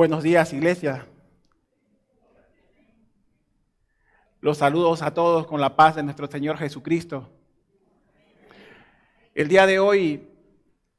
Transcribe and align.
Buenos 0.00 0.22
días, 0.22 0.54
iglesia. 0.54 1.04
Los 4.40 4.56
saludos 4.56 5.02
a 5.02 5.12
todos 5.12 5.46
con 5.46 5.60
la 5.60 5.76
paz 5.76 5.96
de 5.96 6.02
nuestro 6.02 6.26
Señor 6.26 6.56
Jesucristo. 6.56 7.28
El 9.34 9.48
día 9.48 9.66
de 9.66 9.78
hoy 9.78 10.26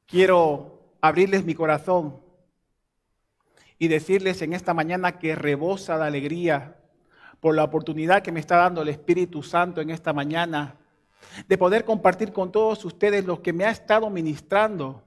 quiero 0.06 0.94
abrirles 1.00 1.44
mi 1.44 1.52
corazón 1.52 2.20
y 3.76 3.88
decirles 3.88 4.40
en 4.40 4.52
esta 4.52 4.72
mañana 4.72 5.18
que 5.18 5.34
rebosa 5.34 5.98
de 5.98 6.04
alegría 6.04 6.76
por 7.40 7.56
la 7.56 7.64
oportunidad 7.64 8.22
que 8.22 8.30
me 8.30 8.38
está 8.38 8.58
dando 8.58 8.82
el 8.82 8.88
Espíritu 8.88 9.42
Santo 9.42 9.80
en 9.80 9.90
esta 9.90 10.12
mañana 10.12 10.76
de 11.48 11.58
poder 11.58 11.84
compartir 11.84 12.32
con 12.32 12.52
todos 12.52 12.84
ustedes 12.84 13.24
lo 13.24 13.42
que 13.42 13.52
me 13.52 13.64
ha 13.64 13.70
estado 13.72 14.08
ministrando 14.10 15.02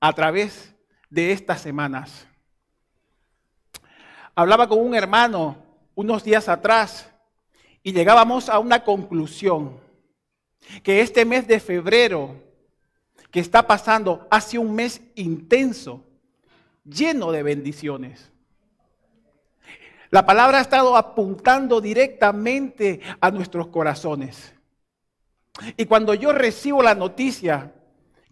a 0.00 0.12
través 0.14 0.74
de 1.10 1.30
estas 1.30 1.60
semanas. 1.60 2.26
Hablaba 4.34 4.68
con 4.68 4.80
un 4.80 4.94
hermano 4.94 5.56
unos 5.94 6.24
días 6.24 6.48
atrás 6.48 7.08
y 7.82 7.92
llegábamos 7.92 8.48
a 8.48 8.58
una 8.58 8.82
conclusión, 8.82 9.78
que 10.82 11.00
este 11.00 11.24
mes 11.24 11.46
de 11.46 11.60
febrero 11.60 12.34
que 13.30 13.40
está 13.40 13.66
pasando 13.66 14.26
ha 14.30 14.40
sido 14.40 14.62
un 14.62 14.74
mes 14.74 15.00
intenso, 15.14 16.02
lleno 16.84 17.30
de 17.30 17.42
bendiciones. 17.42 18.32
La 20.10 20.24
palabra 20.24 20.58
ha 20.58 20.62
estado 20.62 20.96
apuntando 20.96 21.80
directamente 21.80 23.00
a 23.20 23.30
nuestros 23.30 23.68
corazones. 23.68 24.54
Y 25.76 25.86
cuando 25.86 26.14
yo 26.14 26.32
recibo 26.32 26.82
la 26.82 26.94
noticia 26.94 27.72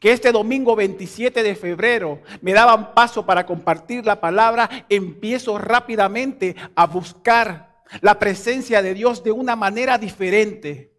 que 0.02 0.10
este 0.10 0.32
domingo 0.32 0.74
27 0.74 1.44
de 1.44 1.54
febrero 1.54 2.20
me 2.40 2.52
daban 2.52 2.92
paso 2.92 3.24
para 3.24 3.46
compartir 3.46 4.04
la 4.04 4.20
palabra, 4.20 4.68
empiezo 4.88 5.58
rápidamente 5.58 6.56
a 6.74 6.88
buscar 6.88 7.84
la 8.00 8.18
presencia 8.18 8.82
de 8.82 8.94
Dios 8.94 9.22
de 9.22 9.30
una 9.30 9.54
manera 9.54 9.98
diferente, 9.98 10.92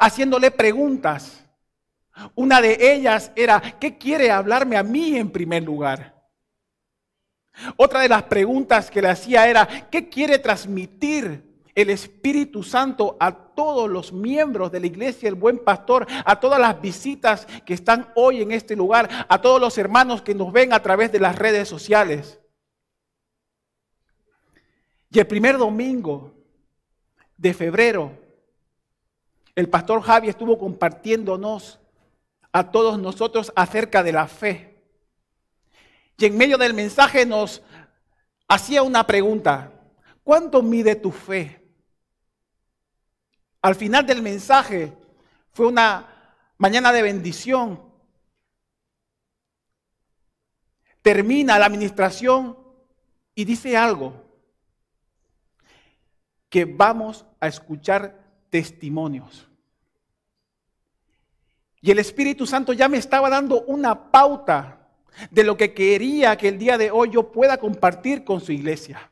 haciéndole 0.00 0.50
preguntas. 0.50 1.44
Una 2.34 2.60
de 2.60 2.78
ellas 2.80 3.30
era, 3.36 3.60
¿qué 3.78 3.96
quiere 3.96 4.32
hablarme 4.32 4.76
a 4.76 4.82
mí 4.82 5.16
en 5.16 5.30
primer 5.30 5.62
lugar? 5.62 6.20
Otra 7.76 8.00
de 8.00 8.08
las 8.08 8.24
preguntas 8.24 8.90
que 8.90 9.02
le 9.02 9.08
hacía 9.08 9.46
era, 9.46 9.88
¿qué 9.88 10.08
quiere 10.08 10.40
transmitir 10.40 11.53
el 11.74 11.90
Espíritu 11.90 12.62
Santo 12.62 13.16
a 13.18 13.32
todos 13.32 13.90
los 13.90 14.12
miembros 14.12 14.70
de 14.70 14.80
la 14.80 14.86
iglesia, 14.86 15.28
el 15.28 15.34
buen 15.34 15.58
pastor, 15.58 16.06
a 16.24 16.38
todas 16.38 16.60
las 16.60 16.80
visitas 16.80 17.46
que 17.64 17.74
están 17.74 18.12
hoy 18.14 18.42
en 18.42 18.52
este 18.52 18.76
lugar, 18.76 19.26
a 19.28 19.40
todos 19.40 19.60
los 19.60 19.76
hermanos 19.78 20.22
que 20.22 20.34
nos 20.34 20.52
ven 20.52 20.72
a 20.72 20.82
través 20.82 21.10
de 21.10 21.20
las 21.20 21.36
redes 21.36 21.68
sociales. 21.68 22.40
Y 25.10 25.18
el 25.18 25.26
primer 25.26 25.58
domingo 25.58 26.32
de 27.36 27.54
febrero, 27.54 28.12
el 29.54 29.68
pastor 29.68 30.02
Javi 30.02 30.28
estuvo 30.28 30.58
compartiéndonos 30.58 31.80
a 32.52 32.70
todos 32.70 32.98
nosotros 32.98 33.52
acerca 33.56 34.02
de 34.02 34.12
la 34.12 34.26
fe. 34.26 34.82
Y 36.16 36.26
en 36.26 36.36
medio 36.36 36.56
del 36.56 36.74
mensaje 36.74 37.26
nos 37.26 37.62
hacía 38.48 38.82
una 38.82 39.04
pregunta. 39.06 39.72
¿Cuánto 40.22 40.62
mide 40.62 40.94
tu 40.94 41.10
fe? 41.10 41.63
Al 43.64 43.74
final 43.74 44.04
del 44.04 44.20
mensaje 44.20 44.92
fue 45.52 45.66
una 45.66 46.06
mañana 46.58 46.92
de 46.92 47.00
bendición. 47.00 47.80
Termina 51.00 51.58
la 51.58 51.64
administración 51.64 52.58
y 53.34 53.46
dice 53.46 53.74
algo, 53.74 54.22
que 56.50 56.66
vamos 56.66 57.24
a 57.40 57.48
escuchar 57.48 58.22
testimonios. 58.50 59.48
Y 61.80 61.90
el 61.90 62.00
Espíritu 62.00 62.46
Santo 62.46 62.74
ya 62.74 62.90
me 62.90 62.98
estaba 62.98 63.30
dando 63.30 63.62
una 63.62 64.10
pauta 64.10 64.90
de 65.30 65.42
lo 65.42 65.56
que 65.56 65.72
quería 65.72 66.36
que 66.36 66.48
el 66.48 66.58
día 66.58 66.76
de 66.76 66.90
hoy 66.90 67.12
yo 67.12 67.32
pueda 67.32 67.56
compartir 67.56 68.24
con 68.24 68.42
su 68.42 68.52
iglesia. 68.52 69.10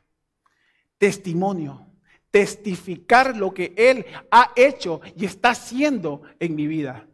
Testimonio 0.99 1.87
testificar 2.33 3.37
lo 3.37 3.53
que 3.53 3.75
Él 3.77 4.07
ha 4.31 4.53
hecho 4.55 5.01
y 5.15 5.25
está 5.25 5.51
haciendo 5.51 6.23
en 6.39 6.55
mi 6.55 6.65
vida. 6.65 7.05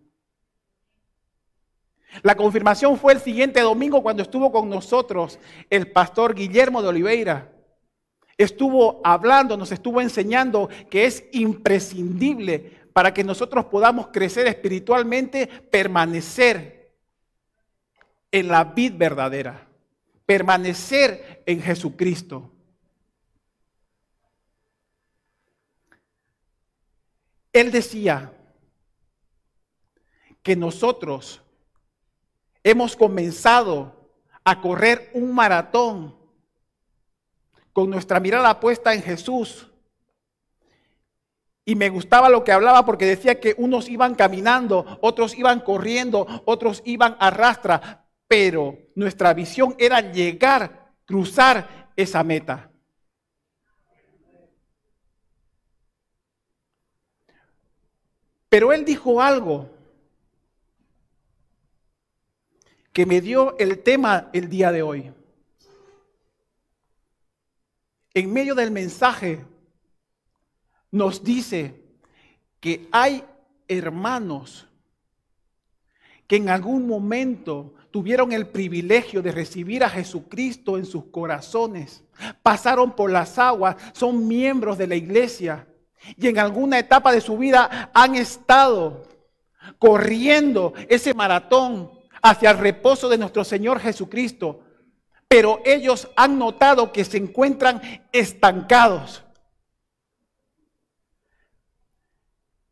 La 2.23 2.35
confirmación 2.35 2.97
fue 2.97 3.11
el 3.11 3.19
siguiente 3.19 3.59
domingo 3.59 4.01
cuando 4.01 4.23
estuvo 4.23 4.49
con 4.49 4.69
nosotros 4.69 5.37
el 5.69 5.91
pastor 5.91 6.35
Guillermo 6.35 6.81
de 6.81 6.87
Oliveira. 6.87 7.51
Estuvo 8.37 9.01
hablando, 9.03 9.57
nos 9.57 9.73
estuvo 9.73 9.99
enseñando 9.99 10.69
que 10.89 11.03
es 11.03 11.25
imprescindible 11.33 12.79
para 12.93 13.13
que 13.13 13.25
nosotros 13.25 13.65
podamos 13.65 14.07
crecer 14.13 14.47
espiritualmente, 14.47 15.47
permanecer 15.47 16.93
en 18.31 18.47
la 18.47 18.63
vid 18.63 18.93
verdadera, 18.95 19.67
permanecer 20.25 21.43
en 21.45 21.61
Jesucristo. 21.61 22.53
Él 27.51 27.71
decía 27.71 28.33
que 30.43 30.55
nosotros 30.55 31.41
hemos 32.63 32.95
comenzado 32.95 34.11
a 34.43 34.61
correr 34.61 35.09
un 35.13 35.33
maratón 35.33 36.15
con 37.73 37.89
nuestra 37.89 38.19
mirada 38.19 38.59
puesta 38.59 38.93
en 38.93 39.01
Jesús. 39.01 39.67
Y 41.65 41.75
me 41.75 41.89
gustaba 41.89 42.29
lo 42.29 42.43
que 42.43 42.51
hablaba 42.51 42.85
porque 42.85 43.05
decía 43.05 43.39
que 43.39 43.53
unos 43.57 43.89
iban 43.89 44.15
caminando, 44.15 44.97
otros 45.01 45.37
iban 45.37 45.59
corriendo, 45.59 46.25
otros 46.45 46.81
iban 46.83 47.15
a 47.19 47.29
rastra, 47.29 48.07
pero 48.27 48.77
nuestra 48.95 49.33
visión 49.33 49.75
era 49.77 50.01
llegar, 50.01 50.93
cruzar 51.05 51.91
esa 51.95 52.23
meta. 52.23 52.71
Pero 58.49 58.73
él 58.73 58.83
dijo 58.83 59.21
algo 59.21 59.69
que 62.91 63.05
me 63.05 63.21
dio 63.21 63.57
el 63.59 63.79
tema 63.79 64.29
el 64.33 64.49
día 64.49 64.71
de 64.71 64.81
hoy. 64.81 65.13
En 68.13 68.33
medio 68.33 68.55
del 68.55 68.71
mensaje 68.71 69.45
nos 70.91 71.23
dice 71.23 71.81
que 72.59 72.89
hay 72.91 73.23
hermanos 73.67 74.67
que 76.27 76.35
en 76.35 76.49
algún 76.49 76.87
momento 76.87 77.73
tuvieron 77.91 78.31
el 78.31 78.47
privilegio 78.47 79.21
de 79.21 79.31
recibir 79.31 79.83
a 79.83 79.89
Jesucristo 79.89 80.77
en 80.77 80.85
sus 80.85 81.05
corazones, 81.05 82.03
pasaron 82.43 82.95
por 82.95 83.11
las 83.11 83.39
aguas, 83.39 83.77
son 83.93 84.27
miembros 84.27 84.77
de 84.77 84.87
la 84.87 84.95
iglesia, 84.95 85.67
y 86.17 86.27
en 86.27 86.39
alguna 86.39 86.79
etapa 86.79 87.11
de 87.11 87.21
su 87.21 87.37
vida 87.37 87.91
han 87.93 88.15
estado 88.15 89.03
corriendo 89.77 90.73
ese 90.87 91.13
maratón 91.13 91.91
hacia 92.21 92.51
el 92.51 92.57
reposo 92.57 93.09
de 93.09 93.17
nuestro 93.17 93.43
Señor 93.43 93.79
Jesucristo, 93.79 94.61
pero 95.27 95.61
ellos 95.65 96.09
han 96.15 96.39
notado 96.39 96.91
que 96.91 97.05
se 97.05 97.17
encuentran 97.17 97.81
estancados. 98.11 99.23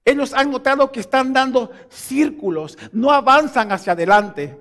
Ellos 0.03 0.33
han 0.33 0.51
notado 0.51 0.91
que 0.91 1.01
están 1.01 1.33
dando 1.33 1.71
círculos, 1.89 2.77
no 2.93 3.11
avanzan 3.11 3.71
hacia 3.71 3.93
adelante. 3.93 4.57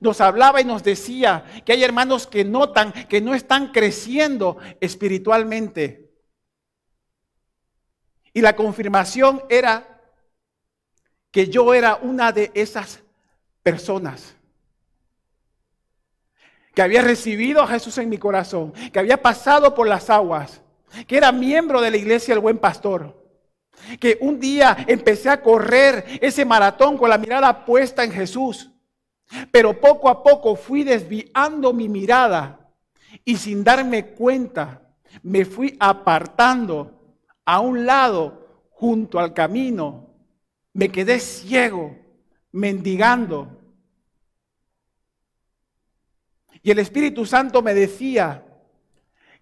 Nos 0.00 0.20
hablaba 0.20 0.60
y 0.60 0.64
nos 0.64 0.82
decía 0.82 1.44
que 1.64 1.72
hay 1.72 1.82
hermanos 1.82 2.26
que 2.26 2.44
notan 2.44 2.92
que 2.92 3.22
no 3.22 3.34
están 3.34 3.72
creciendo 3.72 4.58
espiritualmente. 4.80 6.07
Y 8.38 8.40
la 8.40 8.54
confirmación 8.54 9.42
era 9.48 10.00
que 11.32 11.48
yo 11.48 11.74
era 11.74 11.96
una 11.96 12.30
de 12.30 12.52
esas 12.54 13.02
personas 13.64 14.36
que 16.72 16.80
había 16.80 17.02
recibido 17.02 17.60
a 17.60 17.66
Jesús 17.66 17.98
en 17.98 18.08
mi 18.08 18.16
corazón, 18.16 18.72
que 18.92 18.98
había 19.00 19.20
pasado 19.20 19.74
por 19.74 19.88
las 19.88 20.08
aguas, 20.08 20.62
que 21.08 21.16
era 21.16 21.32
miembro 21.32 21.80
de 21.80 21.90
la 21.90 21.96
iglesia 21.96 22.32
del 22.32 22.40
buen 22.40 22.58
pastor, 22.58 23.20
que 23.98 24.18
un 24.20 24.38
día 24.38 24.84
empecé 24.86 25.30
a 25.30 25.42
correr 25.42 26.04
ese 26.22 26.44
maratón 26.44 26.96
con 26.96 27.10
la 27.10 27.18
mirada 27.18 27.64
puesta 27.64 28.04
en 28.04 28.12
Jesús, 28.12 28.70
pero 29.50 29.80
poco 29.80 30.08
a 30.08 30.22
poco 30.22 30.54
fui 30.54 30.84
desviando 30.84 31.72
mi 31.72 31.88
mirada 31.88 32.70
y 33.24 33.36
sin 33.36 33.64
darme 33.64 34.10
cuenta 34.10 34.80
me 35.24 35.44
fui 35.44 35.76
apartando 35.80 36.97
a 37.48 37.60
un 37.60 37.86
lado, 37.86 38.66
junto 38.72 39.18
al 39.18 39.32
camino, 39.32 40.10
me 40.74 40.90
quedé 40.90 41.18
ciego, 41.18 41.96
mendigando. 42.52 43.48
Y 46.62 46.70
el 46.70 46.78
Espíritu 46.78 47.24
Santo 47.24 47.62
me 47.62 47.72
decía 47.72 48.44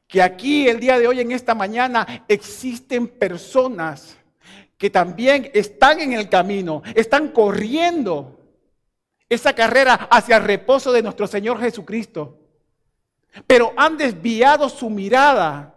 que 0.06 0.22
aquí 0.22 0.68
el 0.68 0.78
día 0.78 1.00
de 1.00 1.08
hoy, 1.08 1.18
en 1.18 1.32
esta 1.32 1.56
mañana, 1.56 2.24
existen 2.28 3.08
personas 3.08 4.16
que 4.78 4.88
también 4.88 5.50
están 5.52 5.98
en 5.98 6.12
el 6.12 6.28
camino, 6.28 6.84
están 6.94 7.32
corriendo 7.32 8.38
esa 9.28 9.52
carrera 9.52 9.94
hacia 10.12 10.36
el 10.36 10.44
reposo 10.44 10.92
de 10.92 11.02
nuestro 11.02 11.26
Señor 11.26 11.58
Jesucristo, 11.58 12.38
pero 13.48 13.72
han 13.76 13.96
desviado 13.96 14.68
su 14.68 14.90
mirada 14.90 15.75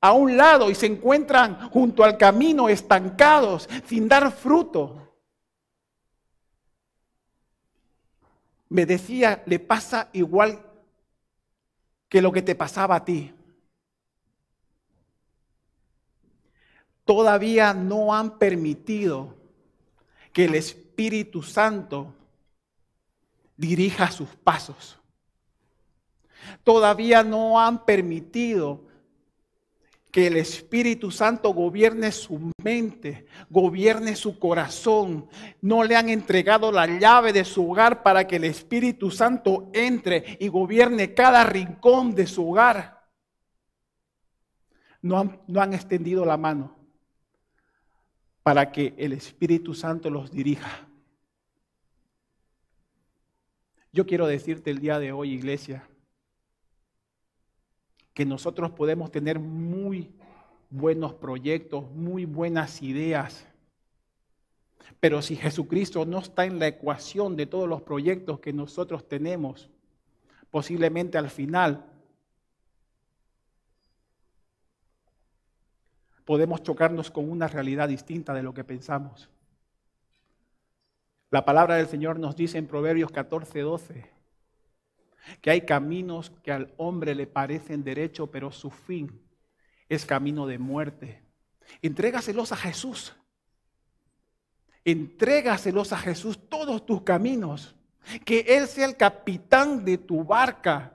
a 0.00 0.12
un 0.12 0.36
lado 0.36 0.70
y 0.70 0.74
se 0.74 0.86
encuentran 0.86 1.70
junto 1.70 2.04
al 2.04 2.16
camino 2.16 2.68
estancados, 2.68 3.68
sin 3.86 4.08
dar 4.08 4.30
fruto. 4.32 5.16
Me 8.68 8.86
decía, 8.86 9.42
le 9.46 9.58
pasa 9.58 10.08
igual 10.12 10.62
que 12.08 12.22
lo 12.22 12.32
que 12.32 12.42
te 12.42 12.54
pasaba 12.54 12.96
a 12.96 13.04
ti. 13.04 13.34
Todavía 17.04 17.72
no 17.72 18.14
han 18.14 18.38
permitido 18.38 19.34
que 20.32 20.44
el 20.44 20.54
Espíritu 20.54 21.42
Santo 21.42 22.14
dirija 23.56 24.10
sus 24.10 24.28
pasos. 24.28 24.98
Todavía 26.62 27.24
no 27.24 27.58
han 27.58 27.84
permitido 27.84 28.87
que 30.10 30.26
el 30.26 30.36
Espíritu 30.36 31.10
Santo 31.10 31.52
gobierne 31.52 32.12
su 32.12 32.52
mente, 32.62 33.26
gobierne 33.50 34.16
su 34.16 34.38
corazón. 34.38 35.28
No 35.60 35.84
le 35.84 35.96
han 35.96 36.08
entregado 36.08 36.72
la 36.72 36.86
llave 36.86 37.32
de 37.32 37.44
su 37.44 37.70
hogar 37.70 38.02
para 38.02 38.26
que 38.26 38.36
el 38.36 38.44
Espíritu 38.44 39.10
Santo 39.10 39.70
entre 39.74 40.38
y 40.40 40.48
gobierne 40.48 41.12
cada 41.14 41.44
rincón 41.44 42.14
de 42.14 42.26
su 42.26 42.50
hogar. 42.50 43.06
No 45.02 45.18
han, 45.18 45.40
no 45.46 45.60
han 45.60 45.74
extendido 45.74 46.24
la 46.24 46.36
mano 46.36 46.76
para 48.42 48.72
que 48.72 48.94
el 48.96 49.12
Espíritu 49.12 49.74
Santo 49.74 50.08
los 50.08 50.30
dirija. 50.30 50.88
Yo 53.92 54.06
quiero 54.06 54.26
decirte 54.26 54.70
el 54.70 54.80
día 54.80 54.98
de 54.98 55.12
hoy, 55.12 55.32
iglesia, 55.32 55.86
que 58.18 58.26
nosotros 58.26 58.72
podemos 58.72 59.12
tener 59.12 59.38
muy 59.38 60.10
buenos 60.70 61.14
proyectos, 61.14 61.88
muy 61.92 62.24
buenas 62.24 62.82
ideas. 62.82 63.46
Pero 64.98 65.22
si 65.22 65.36
Jesucristo 65.36 66.04
no 66.04 66.18
está 66.18 66.44
en 66.44 66.58
la 66.58 66.66
ecuación 66.66 67.36
de 67.36 67.46
todos 67.46 67.68
los 67.68 67.82
proyectos 67.82 68.40
que 68.40 68.52
nosotros 68.52 69.06
tenemos, 69.06 69.70
posiblemente 70.50 71.16
al 71.16 71.30
final 71.30 71.86
podemos 76.24 76.64
chocarnos 76.64 77.12
con 77.12 77.30
una 77.30 77.46
realidad 77.46 77.88
distinta 77.88 78.34
de 78.34 78.42
lo 78.42 78.52
que 78.52 78.64
pensamos. 78.64 79.30
La 81.30 81.44
palabra 81.44 81.76
del 81.76 81.86
Señor 81.86 82.18
nos 82.18 82.34
dice 82.34 82.58
en 82.58 82.66
Proverbios 82.66 83.12
14, 83.12 83.60
12, 83.60 84.17
que 85.40 85.50
hay 85.50 85.62
caminos 85.62 86.32
que 86.42 86.52
al 86.52 86.72
hombre 86.76 87.14
le 87.14 87.26
parecen 87.26 87.84
derecho, 87.84 88.28
pero 88.28 88.50
su 88.50 88.70
fin 88.70 89.20
es 89.88 90.04
camino 90.04 90.46
de 90.46 90.58
muerte. 90.58 91.22
Entrégaselos 91.82 92.52
a 92.52 92.56
Jesús. 92.56 93.14
Entrégaselos 94.84 95.92
a 95.92 95.98
Jesús 95.98 96.38
todos 96.48 96.84
tus 96.84 97.02
caminos. 97.02 97.74
Que 98.24 98.40
Él 98.40 98.66
sea 98.66 98.86
el 98.86 98.96
capitán 98.96 99.84
de 99.84 99.98
tu 99.98 100.24
barca. 100.24 100.94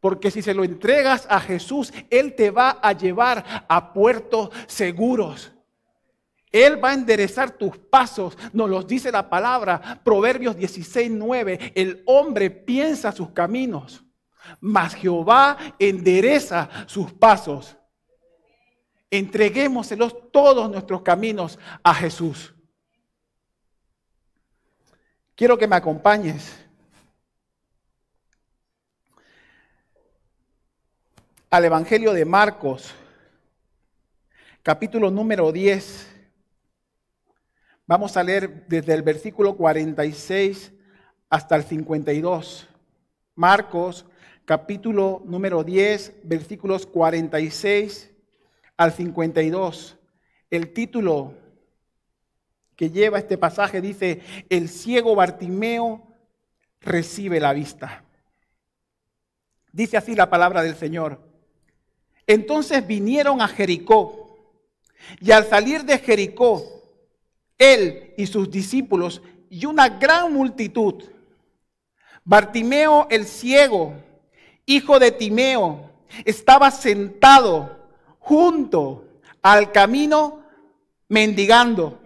Porque 0.00 0.30
si 0.30 0.42
se 0.42 0.54
lo 0.54 0.64
entregas 0.64 1.26
a 1.30 1.40
Jesús, 1.40 1.92
Él 2.10 2.34
te 2.34 2.50
va 2.50 2.78
a 2.82 2.92
llevar 2.92 3.64
a 3.68 3.92
puertos 3.92 4.50
seguros. 4.66 5.53
Él 6.54 6.82
va 6.82 6.90
a 6.90 6.94
enderezar 6.94 7.50
tus 7.50 7.76
pasos, 7.76 8.38
nos 8.52 8.70
los 8.70 8.86
dice 8.86 9.10
la 9.10 9.28
palabra, 9.28 10.00
Proverbios 10.04 10.54
16, 10.54 11.10
9. 11.10 11.72
El 11.74 12.04
hombre 12.06 12.48
piensa 12.48 13.10
sus 13.10 13.30
caminos, 13.30 14.04
mas 14.60 14.94
Jehová 14.94 15.58
endereza 15.80 16.70
sus 16.86 17.12
pasos. 17.12 17.76
Entreguémoselos 19.10 20.30
todos 20.30 20.70
nuestros 20.70 21.02
caminos 21.02 21.58
a 21.82 21.92
Jesús. 21.92 22.54
Quiero 25.34 25.58
que 25.58 25.66
me 25.66 25.74
acompañes 25.74 26.54
al 31.50 31.64
Evangelio 31.64 32.12
de 32.12 32.24
Marcos, 32.24 32.94
capítulo 34.62 35.10
número 35.10 35.50
10 35.50 36.13
Vamos 37.86 38.16
a 38.16 38.22
leer 38.22 38.66
desde 38.66 38.94
el 38.94 39.02
versículo 39.02 39.56
46 39.58 40.72
hasta 41.28 41.54
el 41.56 41.64
52. 41.64 42.66
Marcos, 43.34 44.06
capítulo 44.46 45.22
número 45.26 45.62
10, 45.62 46.20
versículos 46.24 46.86
46 46.86 48.10
al 48.78 48.90
52. 48.90 49.98
El 50.48 50.72
título 50.72 51.34
que 52.74 52.90
lleva 52.90 53.18
este 53.18 53.36
pasaje 53.36 53.82
dice, 53.82 54.22
el 54.48 54.70
ciego 54.70 55.14
Bartimeo 55.14 56.08
recibe 56.80 57.38
la 57.38 57.52
vista. 57.52 58.02
Dice 59.72 59.98
así 59.98 60.14
la 60.14 60.30
palabra 60.30 60.62
del 60.62 60.74
Señor. 60.74 61.20
Entonces 62.26 62.86
vinieron 62.86 63.42
a 63.42 63.48
Jericó 63.48 64.24
y 65.20 65.32
al 65.32 65.44
salir 65.44 65.84
de 65.84 65.98
Jericó, 65.98 66.73
él 67.58 68.14
y 68.16 68.26
sus 68.26 68.50
discípulos 68.50 69.22
y 69.50 69.66
una 69.66 69.88
gran 69.88 70.32
multitud. 70.32 71.04
Bartimeo 72.24 73.06
el 73.10 73.26
ciego, 73.26 73.94
hijo 74.66 74.98
de 74.98 75.12
Timeo, 75.12 75.90
estaba 76.24 76.70
sentado 76.70 77.76
junto 78.18 79.04
al 79.42 79.72
camino 79.72 80.42
mendigando. 81.08 82.00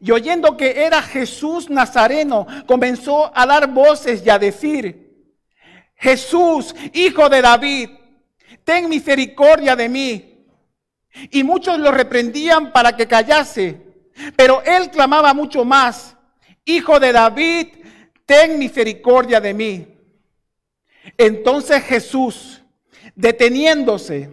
Y 0.00 0.10
oyendo 0.10 0.56
que 0.56 0.84
era 0.84 1.02
Jesús 1.02 1.70
Nazareno, 1.70 2.46
comenzó 2.66 3.30
a 3.36 3.46
dar 3.46 3.68
voces 3.72 4.22
y 4.24 4.30
a 4.30 4.38
decir, 4.38 5.04
Jesús, 5.96 6.74
hijo 6.92 7.28
de 7.28 7.42
David, 7.42 7.90
ten 8.64 8.88
misericordia 8.88 9.76
de 9.76 9.88
mí. 9.88 10.46
Y 11.30 11.44
muchos 11.44 11.78
lo 11.78 11.92
reprendían 11.92 12.72
para 12.72 12.96
que 12.96 13.06
callase. 13.06 13.83
Pero 14.36 14.62
él 14.62 14.90
clamaba 14.90 15.34
mucho 15.34 15.64
más, 15.64 16.16
Hijo 16.64 16.98
de 16.98 17.12
David, 17.12 17.68
ten 18.24 18.58
misericordia 18.58 19.40
de 19.40 19.52
mí. 19.52 19.86
Entonces 21.18 21.82
Jesús, 21.84 22.62
deteniéndose, 23.14 24.30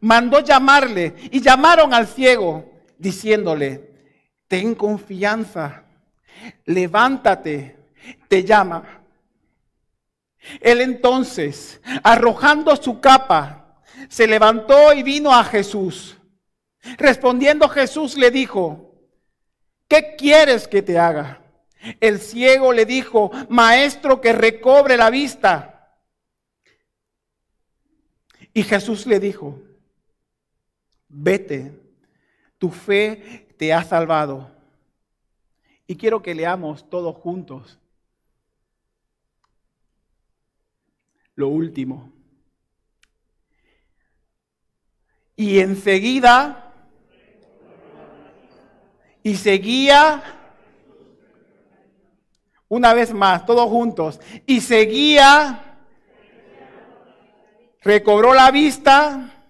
mandó 0.00 0.38
llamarle 0.40 1.14
y 1.32 1.40
llamaron 1.40 1.92
al 1.92 2.06
ciego, 2.06 2.70
diciéndole, 2.96 3.90
ten 4.46 4.74
confianza, 4.76 5.84
levántate, 6.64 7.76
te 8.28 8.44
llama. 8.44 9.02
Él 10.60 10.80
entonces, 10.80 11.80
arrojando 12.02 12.76
su 12.76 13.00
capa, 13.00 13.82
se 14.08 14.28
levantó 14.28 14.92
y 14.92 15.02
vino 15.02 15.34
a 15.34 15.42
Jesús. 15.42 16.16
Respondiendo 16.98 17.68
Jesús 17.68 18.16
le 18.16 18.30
dijo, 18.30 18.93
¿qué 19.94 20.16
quieres 20.16 20.66
que 20.66 20.82
te 20.82 20.98
haga? 20.98 21.40
El 22.00 22.18
ciego 22.18 22.72
le 22.72 22.84
dijo, 22.84 23.30
maestro, 23.48 24.20
que 24.20 24.32
recobre 24.32 24.96
la 24.96 25.10
vista. 25.10 25.96
Y 28.52 28.62
Jesús 28.62 29.06
le 29.06 29.20
dijo, 29.20 29.60
vete, 31.08 31.72
tu 32.58 32.70
fe 32.70 33.46
te 33.56 33.72
ha 33.72 33.84
salvado. 33.84 34.50
Y 35.86 35.96
quiero 35.96 36.22
que 36.22 36.34
leamos 36.34 36.88
todos 36.88 37.14
juntos 37.16 37.78
lo 41.36 41.48
último. 41.48 42.12
Y 45.36 45.58
enseguida 45.60 46.63
y 49.24 49.36
seguía, 49.36 50.22
una 52.68 52.92
vez 52.92 53.12
más, 53.14 53.46
todos 53.46 53.68
juntos, 53.70 54.20
y 54.44 54.60
seguía, 54.60 55.78
recobró 57.80 58.34
la 58.34 58.50
vista 58.50 59.46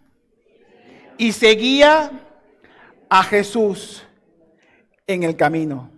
y 1.19 1.33
seguía 1.33 2.09
a 3.11 3.25
Jesús 3.25 4.04
en 5.09 5.25
el 5.25 5.37
camino. 5.37 5.90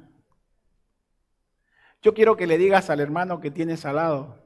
Yo 2.01 2.15
quiero 2.15 2.35
que 2.35 2.47
le 2.47 2.57
digas 2.57 2.89
al 2.89 3.01
hermano 3.01 3.43
que 3.43 3.51
tienes 3.51 3.85
al 3.85 3.97
lado, 3.97 4.43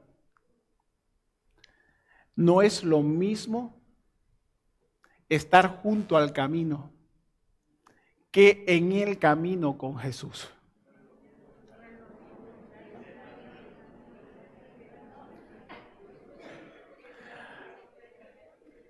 no 2.35 2.61
es 2.61 2.83
lo 2.83 3.01
mismo 3.01 3.81
estar 5.29 5.77
junto 5.81 6.17
al 6.17 6.33
camino 6.33 6.90
que 8.31 8.63
en 8.65 8.93
el 8.93 9.19
camino 9.19 9.77
con 9.77 9.97
Jesús. 9.97 10.49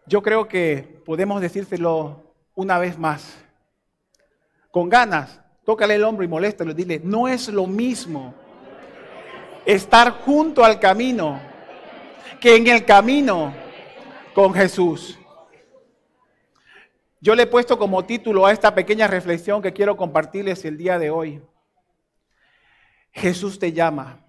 Yo 0.06 0.22
creo 0.22 0.48
que 0.48 1.02
podemos 1.06 1.42
decírselo 1.42 2.22
una 2.54 2.78
vez 2.78 2.98
más. 2.98 3.38
Con 4.70 4.90
ganas, 4.90 5.42
tócale 5.66 5.96
el 5.96 6.04
hombro 6.04 6.24
y 6.24 6.28
moléstalo 6.28 6.74
dile, 6.74 7.02
no 7.04 7.28
es 7.28 7.48
lo 7.48 7.66
mismo 7.66 8.34
estar 9.66 10.12
junto 10.12 10.64
al 10.64 10.80
camino 10.80 11.40
que 12.40 12.56
en 12.56 12.68
el 12.68 12.84
camino 12.86 13.54
con 14.34 14.54
Jesús. 14.54 15.18
Yo 17.24 17.36
le 17.36 17.44
he 17.44 17.48
puesto 17.48 17.78
como 17.78 18.04
título 18.04 18.48
a 18.48 18.52
esta 18.52 18.74
pequeña 18.74 19.06
reflexión 19.08 19.62
que 19.62 19.74
quiero 19.74 19.96
compartirles 19.96 20.66
el 20.66 20.76
día 20.76 20.98
de 20.98 21.12
hoy. 21.12 21.40
Jesús 23.12 23.60
te 23.60 23.72
llama. 23.72 24.26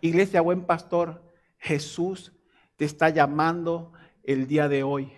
Iglesia, 0.00 0.40
buen 0.40 0.64
pastor, 0.64 1.22
Jesús 1.56 2.32
te 2.76 2.84
está 2.84 3.10
llamando 3.10 3.92
el 4.24 4.48
día 4.48 4.68
de 4.68 4.82
hoy. 4.82 5.12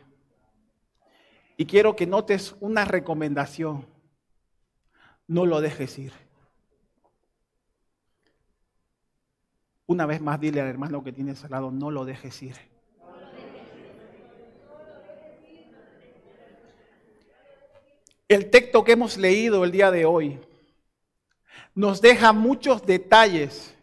Y 1.57 1.65
quiero 1.65 1.97
que 1.97 2.07
notes 2.07 2.55
una 2.61 2.85
recomendación. 2.85 3.87
No 5.27 5.47
lo 5.47 5.63
dejes 5.63 5.99
ir. 5.99 6.13
Una 9.87 10.05
vez 10.05 10.21
más 10.21 10.39
dile 10.39 10.61
al 10.61 10.69
hermano 10.69 11.03
que 11.03 11.13
tienes 11.13 11.43
al 11.43 11.53
lado, 11.53 11.71
no 11.71 11.91
lo 11.91 12.05
dejes 12.05 12.43
ir. 12.43 12.70
El 18.31 18.49
texto 18.49 18.85
que 18.85 18.93
hemos 18.93 19.17
leído 19.17 19.65
el 19.65 19.73
día 19.73 19.91
de 19.91 20.05
hoy 20.05 20.39
nos 21.75 22.01
deja 22.01 22.33
muchos 22.33 22.87
detalles. 22.87 23.75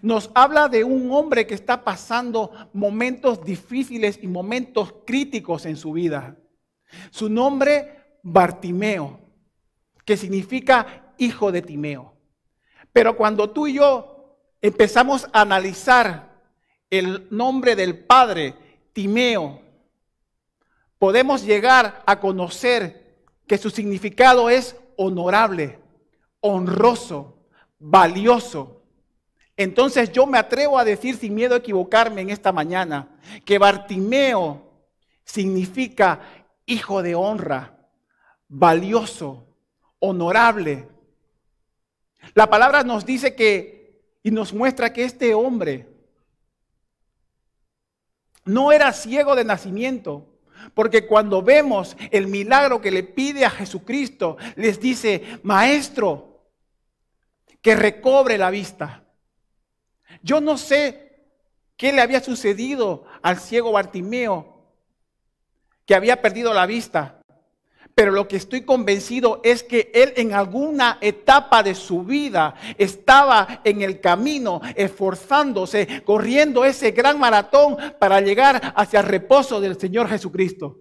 Nos 0.00 0.30
habla 0.32 0.68
de 0.68 0.84
un 0.84 1.10
hombre 1.10 1.44
que 1.44 1.54
está 1.54 1.82
pasando 1.82 2.52
momentos 2.72 3.44
difíciles 3.44 4.20
y 4.22 4.28
momentos 4.28 4.94
críticos 5.04 5.66
en 5.66 5.76
su 5.76 5.90
vida. 5.90 6.36
Su 7.10 7.28
nombre, 7.28 8.20
Bartimeo, 8.22 9.18
que 10.04 10.16
significa 10.16 11.12
hijo 11.18 11.50
de 11.50 11.62
Timeo. 11.62 12.14
Pero 12.92 13.16
cuando 13.16 13.50
tú 13.50 13.66
y 13.66 13.74
yo 13.74 14.38
empezamos 14.62 15.28
a 15.32 15.40
analizar 15.40 16.40
el 16.88 17.26
nombre 17.32 17.74
del 17.74 17.98
padre, 17.98 18.54
Timeo, 18.92 19.62
podemos 21.00 21.42
llegar 21.42 22.02
a 22.04 22.20
conocer 22.20 23.24
que 23.46 23.56
su 23.56 23.70
significado 23.70 24.50
es 24.50 24.76
honorable, 24.98 25.78
honroso, 26.40 27.38
valioso. 27.78 28.82
Entonces 29.56 30.12
yo 30.12 30.26
me 30.26 30.36
atrevo 30.36 30.78
a 30.78 30.84
decir 30.84 31.16
sin 31.16 31.34
miedo 31.34 31.54
a 31.54 31.58
equivocarme 31.58 32.20
en 32.20 32.28
esta 32.28 32.52
mañana 32.52 33.18
que 33.46 33.56
Bartimeo 33.56 34.84
significa 35.24 36.20
hijo 36.66 37.02
de 37.02 37.14
honra, 37.14 37.78
valioso, 38.46 39.46
honorable. 40.00 40.86
La 42.34 42.50
palabra 42.50 42.84
nos 42.84 43.06
dice 43.06 43.34
que 43.34 44.02
y 44.22 44.30
nos 44.32 44.52
muestra 44.52 44.92
que 44.92 45.04
este 45.04 45.32
hombre 45.32 45.88
no 48.44 48.70
era 48.70 48.92
ciego 48.92 49.34
de 49.34 49.44
nacimiento, 49.44 50.29
porque 50.74 51.06
cuando 51.06 51.42
vemos 51.42 51.96
el 52.10 52.26
milagro 52.26 52.80
que 52.80 52.90
le 52.90 53.02
pide 53.02 53.44
a 53.44 53.50
Jesucristo, 53.50 54.36
les 54.56 54.80
dice, 54.80 55.40
maestro, 55.42 56.48
que 57.60 57.76
recobre 57.76 58.38
la 58.38 58.50
vista. 58.50 59.04
Yo 60.22 60.40
no 60.40 60.58
sé 60.58 61.26
qué 61.76 61.92
le 61.92 62.00
había 62.00 62.20
sucedido 62.20 63.04
al 63.22 63.38
ciego 63.38 63.72
Bartimeo, 63.72 64.66
que 65.86 65.94
había 65.94 66.20
perdido 66.22 66.54
la 66.54 66.66
vista 66.66 67.19
pero 68.00 68.12
lo 68.12 68.26
que 68.26 68.36
estoy 68.36 68.62
convencido 68.62 69.42
es 69.44 69.62
que 69.62 69.90
él 69.92 70.14
en 70.16 70.32
alguna 70.32 70.96
etapa 71.02 71.62
de 71.62 71.74
su 71.74 72.02
vida 72.02 72.54
estaba 72.78 73.60
en 73.62 73.82
el 73.82 74.00
camino, 74.00 74.62
esforzándose, 74.74 76.02
corriendo 76.02 76.64
ese 76.64 76.92
gran 76.92 77.20
maratón 77.20 77.76
para 77.98 78.22
llegar 78.22 78.72
hacia 78.74 79.00
el 79.00 79.06
reposo 79.06 79.60
del 79.60 79.78
Señor 79.78 80.08
Jesucristo. 80.08 80.80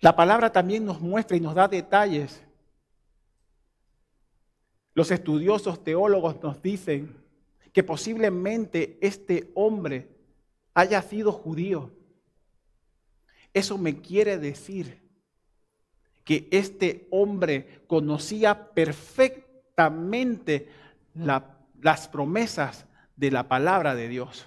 La 0.00 0.14
palabra 0.14 0.52
también 0.52 0.84
nos 0.84 1.00
muestra 1.00 1.38
y 1.38 1.40
nos 1.40 1.54
da 1.54 1.68
detalles. 1.68 2.44
Los 4.92 5.10
estudiosos 5.10 5.82
teólogos 5.82 6.36
nos 6.42 6.60
dicen 6.60 7.16
que 7.72 7.82
posiblemente 7.82 8.98
este 9.00 9.50
hombre 9.54 10.17
haya 10.78 11.02
sido 11.02 11.32
judío. 11.32 11.90
Eso 13.52 13.76
me 13.78 14.00
quiere 14.00 14.38
decir 14.38 15.02
que 16.22 16.46
este 16.52 17.08
hombre 17.10 17.82
conocía 17.88 18.70
perfectamente 18.70 20.68
las 21.14 22.06
promesas 22.06 22.86
de 23.16 23.32
la 23.32 23.48
palabra 23.48 23.96
de 23.96 24.06
Dios. 24.06 24.46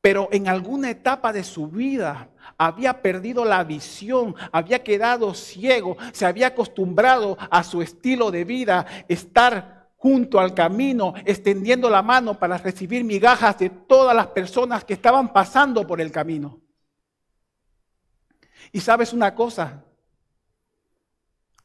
Pero 0.00 0.30
en 0.32 0.48
alguna 0.48 0.88
etapa 0.88 1.34
de 1.34 1.44
su 1.44 1.68
vida 1.68 2.30
había 2.56 3.02
perdido 3.02 3.44
la 3.44 3.64
visión, 3.64 4.34
había 4.52 4.82
quedado 4.82 5.34
ciego, 5.34 5.98
se 6.12 6.24
había 6.24 6.46
acostumbrado 6.46 7.36
a 7.50 7.62
su 7.62 7.82
estilo 7.82 8.30
de 8.30 8.44
vida, 8.44 8.86
estar 9.06 9.77
junto 9.98 10.38
al 10.38 10.54
camino, 10.54 11.12
extendiendo 11.26 11.90
la 11.90 12.02
mano 12.02 12.38
para 12.38 12.56
recibir 12.56 13.04
migajas 13.04 13.58
de 13.58 13.68
todas 13.68 14.14
las 14.14 14.28
personas 14.28 14.84
que 14.84 14.94
estaban 14.94 15.32
pasando 15.32 15.86
por 15.86 16.00
el 16.00 16.12
camino. 16.12 16.60
Y 18.70 18.80
sabes 18.80 19.12
una 19.12 19.34
cosa, 19.34 19.84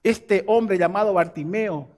este 0.02 0.44
hombre 0.48 0.80
llamado 0.80 1.14
Bartimeo 1.14 1.96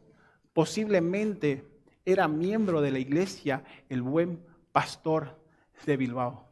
posiblemente 0.51 1.65
era 2.03 2.27
miembro 2.27 2.81
de 2.81 2.91
la 2.91 2.99
iglesia, 2.99 3.63
el 3.87 4.01
buen 4.01 4.45
pastor 4.73 5.39
de 5.85 5.95
Bilbao, 5.95 6.49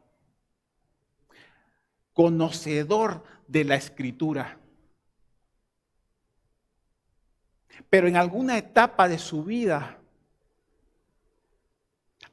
conocedor 2.14 3.22
de 3.46 3.64
la 3.64 3.74
escritura. 3.74 4.58
Pero 7.90 8.08
en 8.08 8.16
alguna 8.16 8.58
etapa 8.58 9.08
de 9.08 9.18
su 9.18 9.44
vida 9.44 9.98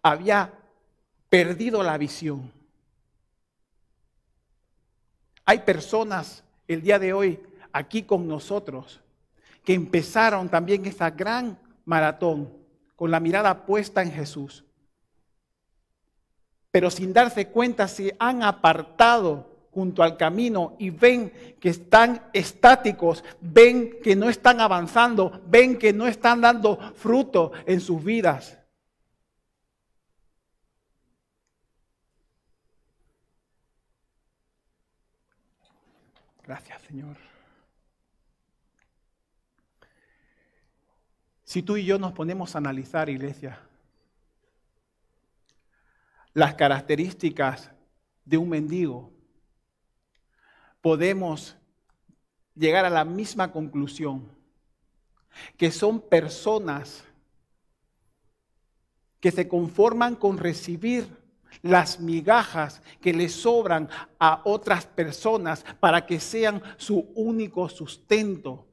había 0.01 0.53
perdido 1.29 1.83
la 1.83 1.97
visión. 1.97 2.51
Hay 5.45 5.59
personas 5.59 6.43
el 6.67 6.81
día 6.81 6.99
de 6.99 7.13
hoy 7.13 7.39
aquí 7.71 8.03
con 8.03 8.27
nosotros 8.27 9.01
que 9.63 9.73
empezaron 9.73 10.49
también 10.49 10.85
esa 10.85 11.09
gran 11.09 11.57
maratón 11.85 12.51
con 12.95 13.11
la 13.11 13.19
mirada 13.19 13.65
puesta 13.65 14.01
en 14.01 14.11
Jesús, 14.11 14.63
pero 16.71 16.89
sin 16.89 17.13
darse 17.13 17.47
cuenta 17.47 17.87
se 17.87 18.15
han 18.19 18.43
apartado 18.43 19.50
junto 19.71 20.03
al 20.03 20.17
camino 20.17 20.75
y 20.79 20.89
ven 20.89 21.55
que 21.59 21.69
están 21.69 22.29
estáticos, 22.33 23.23
ven 23.39 23.99
que 24.03 24.15
no 24.15 24.29
están 24.29 24.59
avanzando, 24.59 25.41
ven 25.47 25.79
que 25.79 25.93
no 25.93 26.07
están 26.07 26.41
dando 26.41 26.77
fruto 26.95 27.53
en 27.65 27.79
sus 27.79 28.03
vidas. 28.03 28.57
Gracias, 36.43 36.81
Señor. 36.81 37.15
Si 41.45 41.63
tú 41.63 41.77
y 41.77 41.85
yo 41.85 41.97
nos 41.97 42.13
ponemos 42.13 42.55
a 42.55 42.57
analizar, 42.57 43.09
iglesia, 43.09 43.59
las 46.33 46.55
características 46.55 47.71
de 48.25 48.37
un 48.37 48.49
mendigo, 48.49 49.11
podemos 50.81 51.55
llegar 52.55 52.85
a 52.85 52.89
la 52.89 53.05
misma 53.05 53.51
conclusión, 53.51 54.27
que 55.57 55.71
son 55.71 56.01
personas 56.01 57.03
que 59.19 59.31
se 59.31 59.47
conforman 59.47 60.15
con 60.15 60.37
recibir 60.37 61.21
las 61.61 61.99
migajas 61.99 62.81
que 63.01 63.13
le 63.13 63.29
sobran 63.29 63.89
a 64.19 64.41
otras 64.45 64.85
personas 64.85 65.63
para 65.79 66.05
que 66.05 66.19
sean 66.19 66.61
su 66.77 67.11
único 67.15 67.69
sustento, 67.69 68.67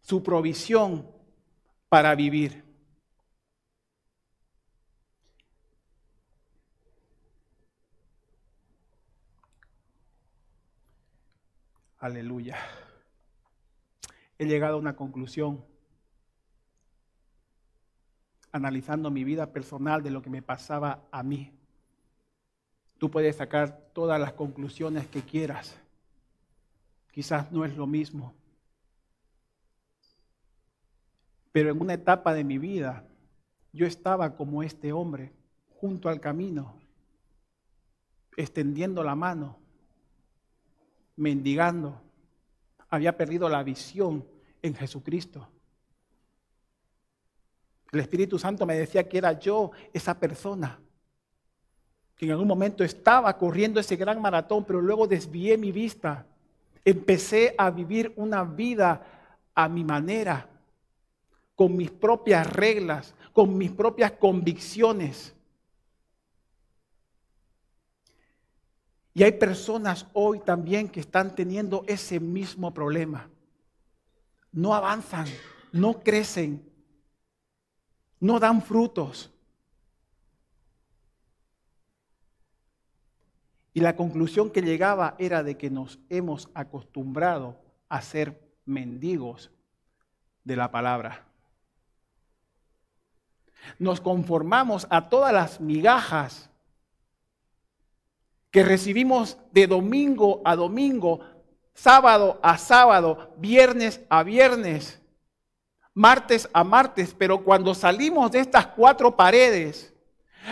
su 0.00 0.22
provisión 0.22 1.06
para 1.88 2.14
vivir. 2.14 2.65
Aleluya. 11.98 12.58
He 14.38 14.44
llegado 14.44 14.76
a 14.76 14.80
una 14.80 14.96
conclusión 14.96 15.64
analizando 18.52 19.10
mi 19.10 19.24
vida 19.24 19.52
personal 19.52 20.02
de 20.02 20.10
lo 20.10 20.22
que 20.22 20.30
me 20.30 20.42
pasaba 20.42 21.06
a 21.10 21.22
mí. 21.22 21.52
Tú 22.98 23.10
puedes 23.10 23.36
sacar 23.36 23.90
todas 23.92 24.20
las 24.20 24.32
conclusiones 24.32 25.06
que 25.06 25.22
quieras. 25.22 25.78
Quizás 27.12 27.50
no 27.52 27.64
es 27.64 27.76
lo 27.76 27.86
mismo. 27.86 28.34
Pero 31.52 31.70
en 31.70 31.80
una 31.80 31.94
etapa 31.94 32.34
de 32.34 32.44
mi 32.44 32.58
vida, 32.58 33.04
yo 33.72 33.86
estaba 33.86 34.36
como 34.36 34.62
este 34.62 34.92
hombre, 34.92 35.32
junto 35.80 36.08
al 36.08 36.20
camino, 36.20 36.78
extendiendo 38.36 39.02
la 39.02 39.14
mano, 39.14 39.58
mendigando. 41.16 42.00
Había 42.88 43.16
perdido 43.16 43.48
la 43.48 43.62
visión 43.62 44.24
en 44.62 44.74
Jesucristo. 44.74 45.48
El 47.92 48.00
Espíritu 48.00 48.38
Santo 48.38 48.66
me 48.66 48.76
decía 48.76 49.08
que 49.08 49.18
era 49.18 49.38
yo 49.38 49.70
esa 49.92 50.18
persona 50.18 50.78
que 52.16 52.24
en 52.24 52.32
algún 52.32 52.48
momento 52.48 52.82
estaba 52.82 53.36
corriendo 53.36 53.78
ese 53.78 53.96
gran 53.96 54.20
maratón, 54.20 54.64
pero 54.64 54.80
luego 54.80 55.06
desvié 55.06 55.58
mi 55.58 55.70
vista. 55.70 56.26
Empecé 56.84 57.54
a 57.58 57.70
vivir 57.70 58.12
una 58.16 58.42
vida 58.42 59.02
a 59.54 59.68
mi 59.68 59.84
manera, 59.84 60.48
con 61.54 61.76
mis 61.76 61.90
propias 61.90 62.50
reglas, 62.50 63.14
con 63.32 63.56
mis 63.56 63.70
propias 63.70 64.12
convicciones. 64.12 65.34
Y 69.16 69.22
hay 69.22 69.32
personas 69.32 70.06
hoy 70.12 70.40
también 70.40 70.90
que 70.90 71.00
están 71.00 71.34
teniendo 71.34 71.84
ese 71.86 72.20
mismo 72.20 72.74
problema. 72.74 73.30
No 74.52 74.74
avanzan, 74.74 75.26
no 75.72 76.00
crecen, 76.00 76.70
no 78.20 78.38
dan 78.38 78.60
frutos. 78.60 79.32
Y 83.72 83.80
la 83.80 83.96
conclusión 83.96 84.50
que 84.50 84.60
llegaba 84.60 85.14
era 85.18 85.42
de 85.42 85.56
que 85.56 85.70
nos 85.70 85.98
hemos 86.10 86.50
acostumbrado 86.52 87.58
a 87.88 88.02
ser 88.02 88.38
mendigos 88.66 89.50
de 90.44 90.56
la 90.56 90.70
palabra. 90.70 91.26
Nos 93.78 94.02
conformamos 94.02 94.86
a 94.90 95.08
todas 95.08 95.32
las 95.32 95.58
migajas 95.58 96.50
que 98.50 98.62
recibimos 98.62 99.38
de 99.52 99.66
domingo 99.66 100.42
a 100.44 100.56
domingo, 100.56 101.20
sábado 101.74 102.38
a 102.42 102.58
sábado, 102.58 103.34
viernes 103.38 104.00
a 104.08 104.22
viernes, 104.22 105.00
martes 105.94 106.48
a 106.52 106.64
martes, 106.64 107.14
pero 107.16 107.44
cuando 107.44 107.74
salimos 107.74 108.30
de 108.30 108.40
estas 108.40 108.66
cuatro 108.68 109.16
paredes, 109.16 109.94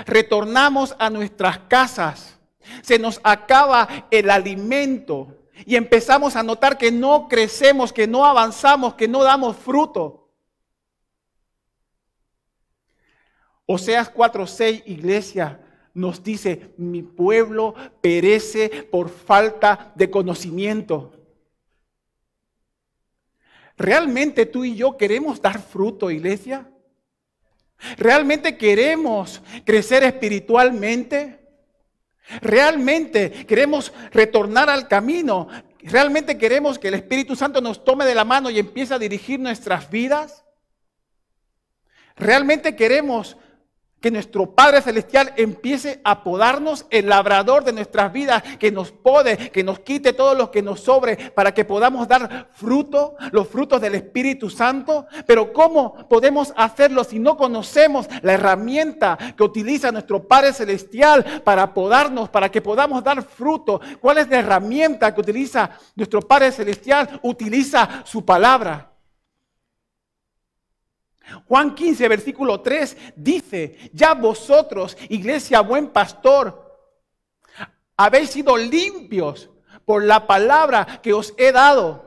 retornamos 0.07 0.95
a 0.99 1.09
nuestras 1.11 1.59
casas 1.61 2.35
se 2.83 2.99
nos 2.99 3.21
acaba 3.23 3.89
el 4.11 4.31
alimento 4.31 5.49
y 5.67 5.77
empezamos 5.77 6.37
a 6.37 6.43
notar 6.43 6.77
que 6.79 6.91
no 6.91 7.29
crecemos, 7.29 7.93
que 7.93 8.07
no 8.07 8.25
avanzamos, 8.25 8.95
que 8.95 9.09
no 9.09 9.23
damos 9.23 9.57
fruto. 9.57 10.30
Oseas 13.67 14.13
4:6, 14.13 14.83
iglesia, 14.87 15.61
nos 15.95 16.23
dice, 16.23 16.75
mi 16.76 17.02
pueblo 17.02 17.75
perece 18.00 18.69
por 18.91 19.09
falta 19.09 19.93
de 19.95 20.11
conocimiento. 20.11 21.13
¿Realmente 23.76 24.47
tú 24.47 24.65
y 24.65 24.76
yo 24.76 24.97
queremos 24.97 25.41
dar 25.41 25.61
fruto, 25.61 26.11
iglesia? 26.11 26.71
¿Realmente 27.97 28.57
queremos 28.57 29.41
crecer 29.65 30.02
espiritualmente? 30.04 31.41
Realmente 32.41 33.47
queremos 33.47 33.93
retornar 34.11 34.71
al 34.71 34.89
camino. 34.89 35.49
Realmente 35.80 36.39
queremos 36.39 36.78
que 36.78 36.89
el 36.89 36.95
Espíritu 36.95 37.37
Santo 37.37 37.61
nos 37.61 37.85
tome 37.85 38.04
de 38.04 38.15
la 38.15 38.25
mano 38.25 38.49
y 38.49 38.59
empiece 38.59 38.95
a 38.95 38.99
dirigir 38.99 39.39
nuestras 39.39 39.91
vidas. 39.91 40.45
Realmente 42.17 42.76
queremos 42.76 43.37
que 44.04 44.10
nuestro 44.10 44.50
Padre 44.50 44.82
Celestial 44.82 45.32
empiece 45.38 46.02
a 46.04 46.23
podarnos 46.23 46.84
el 46.90 47.08
labrador 47.08 47.64
de 47.64 47.73
nuestras 47.73 48.12
vidas, 48.12 48.43
que 48.58 48.71
nos 48.71 48.93
pode, 48.93 49.50
que 49.50 49.64
nos 49.64 49.78
quite 49.78 50.12
todo 50.12 50.34
lo 50.34 50.50
que 50.50 50.60
nos 50.60 50.80
sobre 50.80 51.17
para 51.30 51.54
que 51.54 51.64
podamos 51.64 52.06
dar 52.06 52.49
fruto, 52.52 53.14
los 53.32 53.49
frutos 53.49 53.80
del 53.80 53.95
Espíritu 53.95 54.50
Santo. 54.50 55.06
Pero 55.26 55.54
¿cómo 55.54 56.06
podemos 56.06 56.52
hacerlo 56.54 57.02
si 57.02 57.19
no 57.19 57.38
conocemos 57.38 58.06
la 58.21 58.34
herramienta 58.34 59.17
que 59.34 59.43
utiliza 59.43 59.90
nuestro 59.90 60.28
Padre 60.28 60.52
Celestial 60.52 61.40
para 61.43 61.73
podarnos, 61.73 62.28
para 62.28 62.50
que 62.50 62.60
podamos 62.60 63.02
dar 63.02 63.23
fruto? 63.23 63.80
¿Cuál 64.02 64.19
es 64.19 64.28
la 64.28 64.40
herramienta 64.40 65.14
que 65.14 65.23
utiliza 65.23 65.71
nuestro 65.97 66.21
Padre 66.21 66.52
Celestial? 66.52 67.21
Utiliza 67.23 68.02
su 68.04 68.23
palabra. 68.23 68.94
Juan 71.47 71.75
15, 71.75 72.08
versículo 72.08 72.60
3 72.60 72.97
dice, 73.17 73.91
ya 73.93 74.15
vosotros, 74.15 74.97
iglesia 75.08 75.60
buen 75.60 75.89
pastor, 75.89 76.65
habéis 77.97 78.30
sido 78.30 78.56
limpios 78.56 79.50
por 79.84 80.04
la 80.04 80.26
palabra 80.26 81.00
que 81.02 81.13
os 81.13 81.34
he 81.37 81.52
dado. 81.52 82.04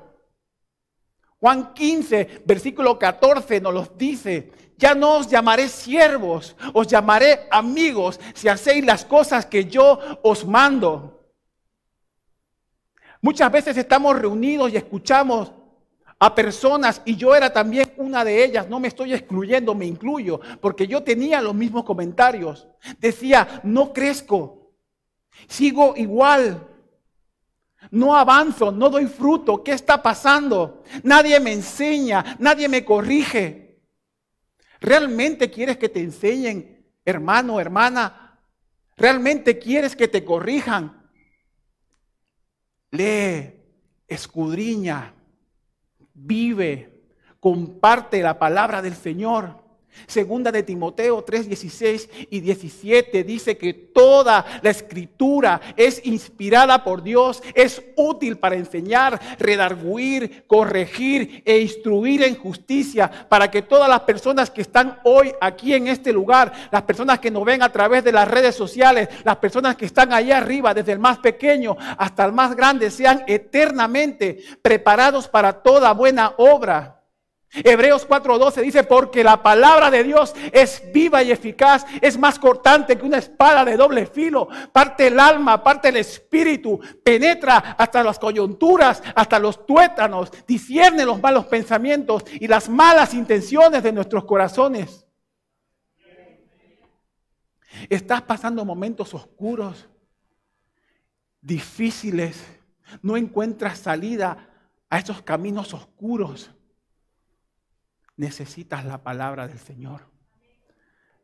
Juan 1.39 1.73
15, 1.73 2.43
versículo 2.45 2.97
14 2.97 3.61
nos 3.61 3.73
los 3.73 3.97
dice, 3.97 4.51
ya 4.77 4.93
no 4.93 5.17
os 5.17 5.27
llamaré 5.27 5.67
siervos, 5.67 6.55
os 6.73 6.87
llamaré 6.87 7.47
amigos 7.51 8.19
si 8.33 8.47
hacéis 8.47 8.85
las 8.85 9.05
cosas 9.05 9.45
que 9.45 9.65
yo 9.65 9.99
os 10.23 10.45
mando. 10.45 11.31
Muchas 13.21 13.51
veces 13.51 13.77
estamos 13.77 14.17
reunidos 14.17 14.71
y 14.71 14.77
escuchamos 14.77 15.51
a 16.19 16.33
personas, 16.33 17.01
y 17.05 17.15
yo 17.15 17.35
era 17.35 17.53
también 17.53 17.93
una 17.97 18.25
de 18.25 18.43
ellas, 18.43 18.67
no 18.67 18.79
me 18.79 18.87
estoy 18.87 19.13
excluyendo, 19.13 19.75
me 19.75 19.85
incluyo, 19.85 20.39
porque 20.61 20.87
yo 20.87 21.03
tenía 21.03 21.41
los 21.41 21.53
mismos 21.53 21.83
comentarios. 21.83 22.67
Decía, 22.99 23.61
no 23.63 23.93
crezco, 23.93 24.71
sigo 25.47 25.93
igual, 25.95 26.67
no 27.91 28.15
avanzo, 28.15 28.71
no 28.71 28.89
doy 28.89 29.05
fruto, 29.05 29.63
¿qué 29.63 29.73
está 29.73 30.01
pasando? 30.01 30.83
Nadie 31.03 31.39
me 31.39 31.53
enseña, 31.53 32.37
nadie 32.39 32.67
me 32.67 32.83
corrige. 32.83 33.79
¿Realmente 34.79 35.51
quieres 35.51 35.77
que 35.77 35.89
te 35.89 35.99
enseñen, 35.99 36.85
hermano, 37.05 37.59
hermana? 37.59 38.39
¿Realmente 38.95 39.59
quieres 39.59 39.95
que 39.95 40.07
te 40.07 40.25
corrijan? 40.25 41.11
Lee, 42.89 43.53
escudriña, 44.07 45.13
vive, 46.17 47.01
comparte 47.39 48.21
la 48.21 48.39
palabra 48.39 48.81
del 48.81 48.95
Señor. 48.95 49.63
Segunda 50.05 50.51
de 50.51 50.63
Timoteo 50.63 51.23
3, 51.23 51.47
16 51.47 52.09
y 52.29 52.39
17 52.39 53.23
dice 53.23 53.57
que 53.57 53.73
toda 53.73 54.45
la 54.61 54.69
escritura 54.69 55.59
es 55.75 56.05
inspirada 56.05 56.83
por 56.83 57.03
Dios, 57.03 57.41
es 57.53 57.81
útil 57.95 58.37
para 58.37 58.55
enseñar, 58.55 59.19
redarguir, 59.39 60.45
corregir 60.47 61.41
e 61.45 61.59
instruir 61.59 62.23
en 62.23 62.35
justicia 62.35 63.09
para 63.29 63.49
que 63.49 63.61
todas 63.61 63.89
las 63.89 64.01
personas 64.01 64.49
que 64.49 64.61
están 64.61 64.99
hoy 65.03 65.33
aquí 65.41 65.73
en 65.73 65.87
este 65.87 66.13
lugar, 66.13 66.51
las 66.71 66.83
personas 66.83 67.19
que 67.19 67.31
nos 67.31 67.45
ven 67.45 67.63
a 67.63 67.71
través 67.71 68.03
de 68.03 68.11
las 68.11 68.27
redes 68.27 68.55
sociales, 68.55 69.09
las 69.23 69.37
personas 69.37 69.75
que 69.75 69.85
están 69.85 70.13
allá 70.13 70.37
arriba, 70.37 70.73
desde 70.73 70.91
el 70.91 70.99
más 70.99 71.19
pequeño 71.19 71.75
hasta 71.97 72.25
el 72.25 72.33
más 72.33 72.55
grande, 72.55 72.91
sean 72.91 73.23
eternamente 73.27 74.39
preparados 74.61 75.27
para 75.27 75.53
toda 75.61 75.93
buena 75.93 76.33
obra. 76.37 76.96
Hebreos 77.51 78.05
4:12 78.07 78.61
dice, 78.61 78.83
porque 78.83 79.23
la 79.23 79.41
palabra 79.41 79.89
de 79.89 80.03
Dios 80.03 80.35
es 80.51 80.83
viva 80.93 81.23
y 81.23 81.31
eficaz, 81.31 81.85
es 82.01 82.17
más 82.17 82.37
cortante 82.39 82.97
que 82.97 83.05
una 83.05 83.17
espada 83.17 83.63
de 83.63 83.77
doble 83.77 84.05
filo, 84.05 84.49
parte 84.71 85.07
el 85.07 85.19
alma, 85.19 85.63
parte 85.63 85.89
el 85.89 85.97
espíritu, 85.97 86.79
penetra 87.03 87.57
hasta 87.77 88.03
las 88.03 88.19
coyunturas, 88.19 89.01
hasta 89.15 89.39
los 89.39 89.65
tuétanos, 89.65 90.31
discierne 90.45 91.05
los 91.05 91.21
malos 91.21 91.45
pensamientos 91.45 92.23
y 92.33 92.47
las 92.47 92.67
malas 92.67 93.13
intenciones 93.13 93.81
de 93.81 93.93
nuestros 93.93 94.25
corazones. 94.25 95.05
Estás 97.89 98.21
pasando 98.23 98.65
momentos 98.65 99.13
oscuros, 99.13 99.87
difíciles. 101.41 102.43
No 103.01 103.17
encuentras 103.17 103.79
salida 103.79 104.49
a 104.89 104.99
esos 104.99 105.21
caminos 105.21 105.73
oscuros. 105.73 106.51
Necesitas 108.17 108.83
la 108.85 109.01
palabra 109.03 109.47
del 109.47 109.59
Señor. 109.59 110.01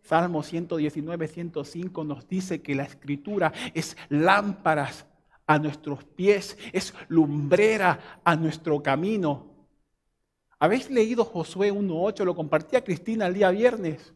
Salmo 0.04 0.44
119, 0.44 1.28
105 1.28 2.04
nos 2.04 2.28
dice 2.28 2.62
que 2.62 2.76
la 2.76 2.84
escritura 2.84 3.54
es 3.74 3.98
lámparas 4.10 5.06
a 5.48 5.60
nuestros 5.60 6.04
pies, 6.04 6.58
es 6.72 6.94
lumbrera 7.08 8.22
a 8.24 8.36
nuestro 8.36 8.82
camino. 8.82 9.54
¿Habéis 10.60 10.90
leído 10.90 11.26
Josué 11.26 11.74
1.8? 11.74 12.24
Lo 12.24 12.36
compartía 12.36 12.84
Cristina 12.84 13.28
el 13.28 13.34
día 13.34 13.50
viernes. 13.50 14.14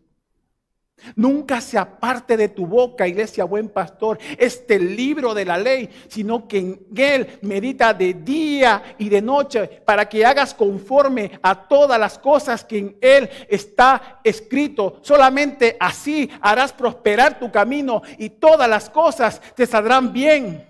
Nunca 1.15 1.61
se 1.61 1.77
aparte 1.77 2.35
de 2.37 2.49
tu 2.49 2.65
boca, 2.65 3.07
iglesia 3.07 3.43
buen 3.45 3.69
pastor, 3.69 4.17
este 4.37 4.79
libro 4.79 5.33
de 5.33 5.45
la 5.45 5.57
ley, 5.57 5.89
sino 6.07 6.47
que 6.47 6.57
en 6.57 6.87
él 6.95 7.39
medita 7.43 7.93
de 7.93 8.13
día 8.13 8.95
y 8.97 9.07
de 9.07 9.21
noche 9.21 9.67
para 9.85 10.09
que 10.09 10.25
hagas 10.25 10.53
conforme 10.53 11.39
a 11.41 11.67
todas 11.67 11.99
las 11.99 12.17
cosas 12.17 12.63
que 12.63 12.79
en 12.79 12.97
él 12.99 13.29
está 13.47 14.19
escrito. 14.23 14.99
Solamente 15.01 15.77
así 15.79 16.29
harás 16.41 16.73
prosperar 16.73 17.39
tu 17.39 17.51
camino 17.51 18.01
y 18.17 18.29
todas 18.29 18.67
las 18.67 18.89
cosas 18.89 19.41
te 19.55 19.65
saldrán 19.65 20.11
bien. 20.11 20.67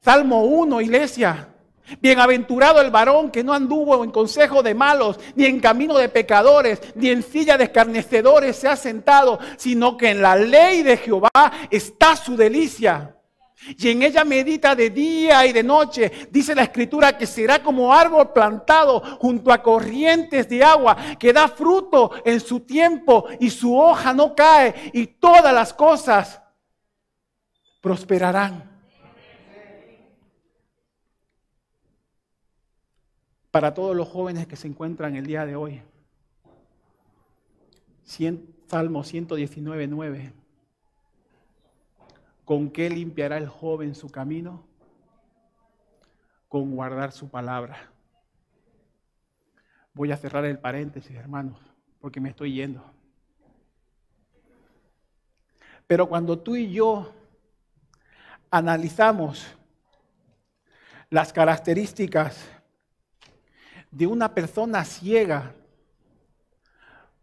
Salmo 0.00 0.44
1, 0.44 0.80
iglesia. 0.80 1.53
Bienaventurado 2.00 2.80
el 2.80 2.90
varón 2.90 3.30
que 3.30 3.44
no 3.44 3.52
anduvo 3.52 4.02
en 4.02 4.10
consejo 4.10 4.62
de 4.62 4.74
malos, 4.74 5.18
ni 5.34 5.44
en 5.44 5.60
camino 5.60 5.98
de 5.98 6.08
pecadores, 6.08 6.80
ni 6.94 7.10
en 7.10 7.22
silla 7.22 7.58
de 7.58 7.64
escarnecedores 7.64 8.56
se 8.56 8.68
ha 8.68 8.76
sentado, 8.76 9.38
sino 9.56 9.96
que 9.96 10.10
en 10.10 10.22
la 10.22 10.34
ley 10.34 10.82
de 10.82 10.96
Jehová 10.96 11.30
está 11.70 12.16
su 12.16 12.36
delicia. 12.36 13.16
Y 13.78 13.90
en 13.90 14.02
ella 14.02 14.24
medita 14.24 14.74
de 14.74 14.90
día 14.90 15.46
y 15.46 15.52
de 15.52 15.62
noche. 15.62 16.10
Dice 16.30 16.54
la 16.54 16.64
escritura 16.64 17.16
que 17.16 17.26
será 17.26 17.62
como 17.62 17.92
árbol 17.92 18.32
plantado 18.32 19.00
junto 19.18 19.52
a 19.52 19.62
corrientes 19.62 20.48
de 20.48 20.62
agua, 20.62 20.96
que 21.18 21.32
da 21.32 21.48
fruto 21.48 22.10
en 22.24 22.40
su 22.40 22.60
tiempo 22.60 23.26
y 23.40 23.50
su 23.50 23.76
hoja 23.76 24.12
no 24.12 24.34
cae 24.34 24.90
y 24.92 25.06
todas 25.06 25.52
las 25.54 25.72
cosas 25.72 26.40
prosperarán. 27.80 28.73
Para 33.54 33.72
todos 33.72 33.94
los 33.94 34.08
jóvenes 34.08 34.48
que 34.48 34.56
se 34.56 34.66
encuentran 34.66 35.14
el 35.14 35.28
día 35.28 35.46
de 35.46 35.54
hoy. 35.54 35.80
Salmo 38.66 39.04
119, 39.04 39.86
9. 39.86 40.32
¿Con 42.44 42.68
qué 42.70 42.90
limpiará 42.90 43.38
el 43.38 43.46
joven 43.46 43.94
su 43.94 44.10
camino? 44.10 44.66
Con 46.48 46.74
guardar 46.74 47.12
su 47.12 47.28
palabra. 47.28 47.92
Voy 49.92 50.10
a 50.10 50.16
cerrar 50.16 50.44
el 50.46 50.58
paréntesis, 50.58 51.14
hermanos, 51.14 51.56
porque 52.00 52.20
me 52.20 52.30
estoy 52.30 52.54
yendo. 52.54 52.84
Pero 55.86 56.08
cuando 56.08 56.40
tú 56.40 56.56
y 56.56 56.72
yo 56.72 57.12
analizamos 58.50 59.46
las 61.08 61.32
características 61.32 62.53
de 63.94 64.06
una 64.06 64.34
persona 64.34 64.84
ciega, 64.84 65.54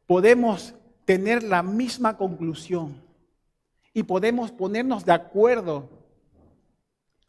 podemos 0.07 0.73
tener 1.05 1.43
la 1.43 1.61
misma 1.61 2.17
conclusión 2.17 2.95
y 3.93 4.03
podemos 4.03 4.51
ponernos 4.51 5.05
de 5.05 5.11
acuerdo 5.11 5.89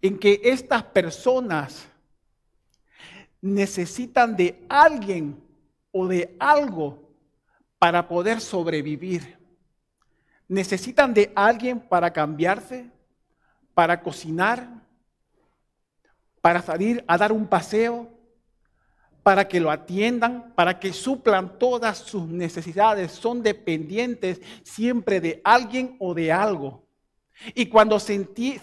en 0.01 0.19
que 0.19 0.41
estas 0.45 0.85
personas 0.85 1.89
necesitan 3.41 4.37
de 4.37 4.65
alguien 4.69 5.43
o 5.91 6.07
de 6.07 6.37
algo 6.39 7.11
para 7.79 8.07
poder 8.07 8.41
sobrevivir. 8.41 9.39
Necesitan 10.47 11.13
de 11.13 11.33
alguien 11.35 11.81
para 11.81 12.13
cambiarse, 12.13 12.89
para 13.75 14.01
cocinar, 14.01 14.69
para 16.41 16.63
salir 16.63 17.05
a 17.09 17.19
dar 17.19 17.33
un 17.33 17.47
paseo, 17.47 18.12
para 19.23 19.47
que 19.47 19.61
lo 19.61 19.71
atiendan, 19.71 20.53
para 20.55 20.81
que 20.81 20.93
suplan 20.93 21.59
todas 21.59 21.99
sus 21.99 22.27
necesidades. 22.27 23.13
Son 23.13 23.43
dependientes 23.43 24.41
siempre 24.65 25.21
de 25.21 25.41
alguien 25.45 25.97
o 26.01 26.13
de 26.15 26.33
algo. 26.33 26.83
Y 27.55 27.67
cuando 27.67 27.99
se, 28.01 28.15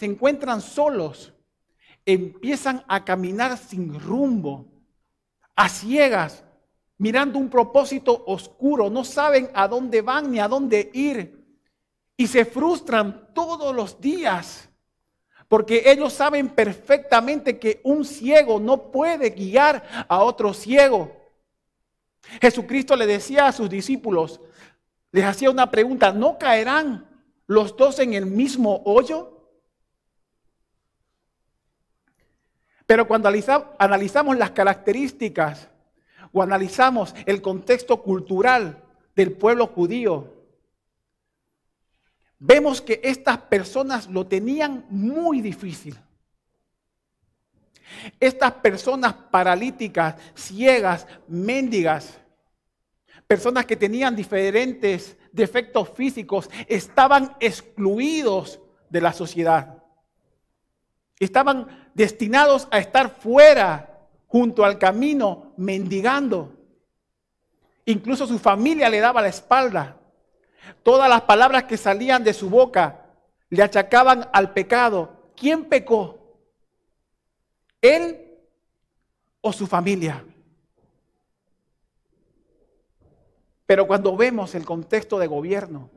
encuentran 0.02 0.62
solos, 0.62 1.34
empiezan 2.06 2.84
a 2.88 3.04
caminar 3.04 3.58
sin 3.58 4.00
rumbo, 4.00 4.66
a 5.56 5.70
ciegas, 5.70 6.44
mirando 6.98 7.40
un 7.40 7.50
propósito 7.50 8.24
oscuro. 8.28 8.90
No 8.90 9.04
saben 9.04 9.50
a 9.54 9.68
dónde 9.68 10.02
van 10.02 10.32
ni 10.32 10.40
a 10.40 10.48
dónde 10.48 10.90
ir. 10.94 11.40
Y 12.18 12.28
se 12.28 12.44
frustran 12.44 13.30
todos 13.34 13.74
los 13.74 14.00
días 14.02 14.69
porque 15.50 15.92
ellos 15.92 16.14
saben 16.14 16.48
perfectamente 16.48 17.58
que 17.58 17.82
un 17.84 18.06
ciego 18.06 18.60
no 18.60 18.92
puede 18.92 19.32
guiar 19.32 20.06
a 20.08 20.20
otro 20.24 20.54
ciego. 20.54 21.12
Jesucristo 22.40 22.96
le 22.96 23.08
decía 23.08 23.48
a 23.48 23.52
sus 23.52 23.68
discípulos, 23.68 24.40
les 25.12 25.26
hacía 25.26 25.50
una 25.50 25.72
pregunta, 25.72 26.14
¿no 26.14 26.38
caerán 26.38 27.10
los 27.48 27.76
dos 27.76 27.98
en 27.98 28.14
el 28.14 28.28
mismo 28.28 28.84
hoyo? 28.86 29.50
Pero 32.86 33.08
cuando 33.08 33.28
analizamos 33.80 34.38
las 34.38 34.52
características 34.52 35.68
o 36.32 36.44
analizamos 36.44 37.16
el 37.26 37.42
contexto 37.42 38.04
cultural 38.04 38.84
del 39.16 39.32
pueblo 39.32 39.66
judío, 39.66 40.39
vemos 42.40 42.82
que 42.82 43.02
estas 43.04 43.38
personas 43.38 44.08
lo 44.08 44.26
tenían 44.26 44.86
muy 44.90 45.42
difícil. 45.42 46.00
Estas 48.20 48.54
personas 48.54 49.14
paralíticas, 49.14 50.16
ciegas, 50.34 51.06
mendigas, 51.28 52.18
personas 53.28 53.66
que 53.66 53.76
tenían 53.76 54.16
diferentes 54.16 55.18
defectos 55.32 55.90
físicos, 55.90 56.50
estaban 56.68 57.36
excluidos 57.40 58.60
de 58.90 59.02
la 59.02 59.14
sociedad. 59.14 59.84
Estaban 61.20 61.92
destinados 61.94 62.68
a 62.72 62.80
estar 62.80 63.20
fuera, 63.20 64.08
junto 64.28 64.64
al 64.64 64.78
camino, 64.78 65.54
mendigando. 65.58 66.56
Incluso 67.86 68.26
su 68.28 68.40
familia 68.40 68.90
le 68.90 69.00
daba 69.00 69.22
la 69.22 69.28
espalda. 69.28 69.99
Todas 70.84 71.10
las 71.10 71.22
palabras 71.22 71.66
que 71.66 71.78
salían 71.78 72.24
de 72.24 72.34
su 72.34 72.50
boca 72.50 73.06
le 73.50 73.64
achacaban 73.64 74.30
al 74.34 74.54
pecado. 74.54 75.12
¿Quién 75.36 75.66
pecó? 75.66 76.20
¿Él 77.82 78.38
o 79.42 79.54
su 79.54 79.68
familia? 79.68 80.24
Pero 83.66 83.88
cuando 83.88 84.16
vemos 84.16 84.56
el 84.56 84.66
contexto 84.66 85.20
de 85.20 85.28
gobierno, 85.28 85.90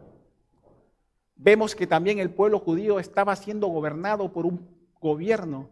vemos 1.37 1.75
que 1.75 1.87
también 1.87 2.19
el 2.19 2.31
pueblo 2.31 2.59
judío 2.59 3.01
estaba 3.01 3.35
siendo 3.35 3.67
gobernado 3.69 4.33
por 4.33 4.47
un 4.47 4.69
gobierno 5.01 5.69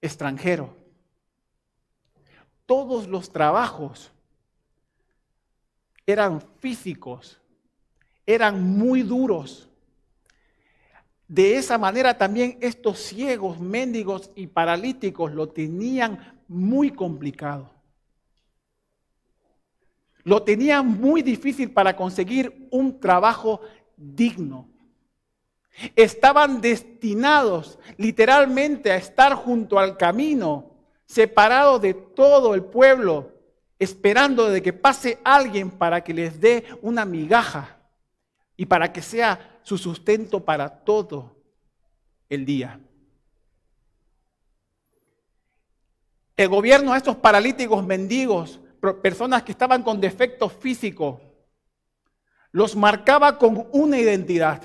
extranjero. 0.00 0.74
Todos 2.66 3.06
los 3.06 3.30
trabajos 3.30 4.10
eran 6.06 6.40
físicos, 6.40 7.39
eran 8.34 8.62
muy 8.62 9.02
duros. 9.02 9.68
De 11.26 11.56
esa 11.56 11.78
manera 11.78 12.18
también 12.18 12.58
estos 12.60 12.98
ciegos, 12.98 13.60
mendigos 13.60 14.30
y 14.34 14.48
paralíticos 14.48 15.32
lo 15.32 15.48
tenían 15.48 16.40
muy 16.48 16.90
complicado. 16.90 17.70
Lo 20.24 20.42
tenían 20.42 20.86
muy 21.00 21.22
difícil 21.22 21.70
para 21.70 21.94
conseguir 21.94 22.68
un 22.70 22.98
trabajo 22.98 23.60
digno. 23.96 24.68
Estaban 25.94 26.60
destinados 26.60 27.78
literalmente 27.96 28.90
a 28.90 28.96
estar 28.96 29.34
junto 29.34 29.78
al 29.78 29.96
camino, 29.96 30.72
separados 31.06 31.80
de 31.80 31.94
todo 31.94 32.54
el 32.54 32.64
pueblo, 32.64 33.32
esperando 33.78 34.50
de 34.50 34.60
que 34.60 34.72
pase 34.72 35.18
alguien 35.24 35.70
para 35.70 36.02
que 36.02 36.12
les 36.12 36.40
dé 36.40 36.64
una 36.82 37.04
migaja 37.04 37.79
y 38.60 38.66
para 38.66 38.92
que 38.92 39.00
sea 39.00 39.58
su 39.62 39.78
sustento 39.78 40.44
para 40.44 40.68
todo 40.68 41.34
el 42.28 42.44
día. 42.44 42.78
El 46.36 46.48
gobierno 46.50 46.92
a 46.92 46.98
estos 46.98 47.16
paralíticos 47.16 47.82
mendigos, 47.86 48.60
personas 49.02 49.44
que 49.44 49.52
estaban 49.52 49.82
con 49.82 49.98
defectos 49.98 50.52
físicos, 50.52 51.22
los 52.52 52.76
marcaba 52.76 53.38
con 53.38 53.66
una 53.72 53.98
identidad. 53.98 54.62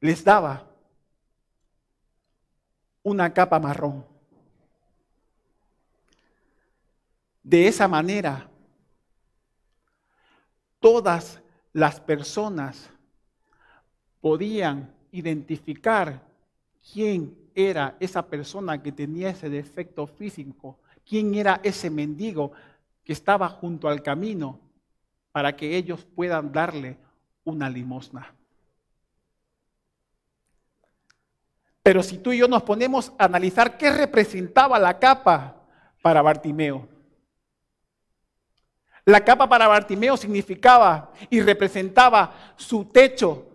Les 0.00 0.22
daba 0.22 0.66
una 3.02 3.32
capa 3.32 3.58
marrón. 3.58 4.04
De 7.42 7.66
esa 7.66 7.88
manera, 7.88 8.48
todas 10.78 11.40
las 11.72 12.00
personas 12.00 12.90
podían 14.20 14.94
identificar 15.10 16.22
quién 16.92 17.36
era 17.54 17.96
esa 17.98 18.26
persona 18.26 18.82
que 18.82 18.92
tenía 18.92 19.30
ese 19.30 19.48
defecto 19.48 20.06
físico, 20.06 20.78
quién 21.04 21.34
era 21.34 21.60
ese 21.64 21.90
mendigo 21.90 22.52
que 23.02 23.12
estaba 23.12 23.48
junto 23.48 23.88
al 23.88 24.02
camino 24.02 24.60
para 25.32 25.56
que 25.56 25.76
ellos 25.76 26.04
puedan 26.04 26.52
darle 26.52 26.98
una 27.44 27.70
limosna. 27.70 28.37
Pero 31.88 32.02
si 32.02 32.18
tú 32.18 32.32
y 32.32 32.36
yo 32.36 32.48
nos 32.48 32.64
ponemos 32.64 33.14
a 33.16 33.24
analizar 33.24 33.78
qué 33.78 33.90
representaba 33.90 34.78
la 34.78 34.98
capa 34.98 35.56
para 36.02 36.20
Bartimeo. 36.20 36.86
La 39.06 39.24
capa 39.24 39.48
para 39.48 39.66
Bartimeo 39.66 40.14
significaba 40.18 41.10
y 41.30 41.40
representaba 41.40 42.52
su 42.58 42.84
techo 42.84 43.46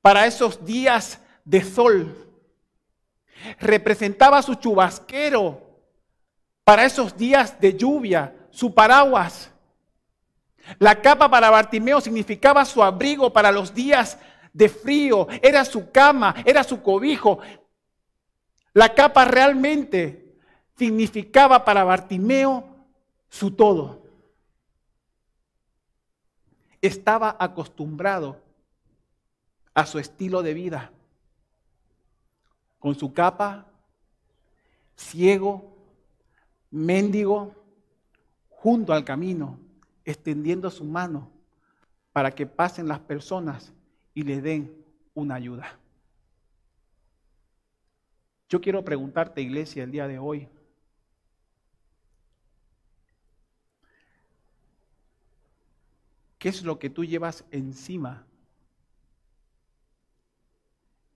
para 0.00 0.24
esos 0.24 0.64
días 0.64 1.20
de 1.44 1.64
sol. 1.64 2.16
Representaba 3.58 4.40
su 4.40 4.54
chubasquero 4.54 5.60
para 6.62 6.84
esos 6.84 7.16
días 7.16 7.58
de 7.58 7.76
lluvia, 7.76 8.32
su 8.52 8.72
paraguas. 8.72 9.50
La 10.78 11.02
capa 11.02 11.28
para 11.28 11.50
Bartimeo 11.50 12.00
significaba 12.00 12.64
su 12.64 12.84
abrigo 12.84 13.32
para 13.32 13.50
los 13.50 13.74
días 13.74 14.16
de 14.16 14.33
frío, 14.68 15.26
era 15.42 15.64
su 15.64 15.90
cama, 15.90 16.34
era 16.44 16.62
su 16.62 16.80
cobijo. 16.82 17.40
La 18.72 18.94
capa 18.94 19.24
realmente 19.24 20.36
significaba 20.76 21.64
para 21.64 21.84
Bartimeo 21.84 22.64
su 23.28 23.50
todo. 23.50 24.02
Estaba 26.80 27.36
acostumbrado 27.38 28.40
a 29.74 29.86
su 29.86 29.98
estilo 29.98 30.42
de 30.42 30.54
vida, 30.54 30.92
con 32.78 32.94
su 32.94 33.12
capa, 33.12 33.66
ciego, 34.96 35.76
mendigo, 36.70 37.54
junto 38.48 38.92
al 38.92 39.04
camino, 39.04 39.58
extendiendo 40.04 40.70
su 40.70 40.84
mano 40.84 41.30
para 42.12 42.30
que 42.30 42.46
pasen 42.46 42.86
las 42.86 43.00
personas 43.00 43.73
y 44.14 44.22
le 44.22 44.40
den 44.40 44.84
una 45.12 45.34
ayuda. 45.34 45.78
Yo 48.48 48.60
quiero 48.60 48.84
preguntarte, 48.84 49.42
iglesia, 49.42 49.82
el 49.82 49.90
día 49.90 50.06
de 50.06 50.18
hoy, 50.18 50.48
¿qué 56.38 56.48
es 56.48 56.62
lo 56.62 56.78
que 56.78 56.90
tú 56.90 57.04
llevas 57.04 57.44
encima 57.50 58.24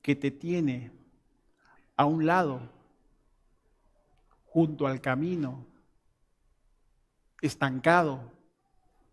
que 0.02 0.16
te 0.16 0.30
tiene 0.30 0.90
a 1.96 2.06
un 2.06 2.26
lado, 2.26 2.72
junto 4.46 4.86
al 4.86 5.00
camino, 5.00 5.66
estancado, 7.40 8.32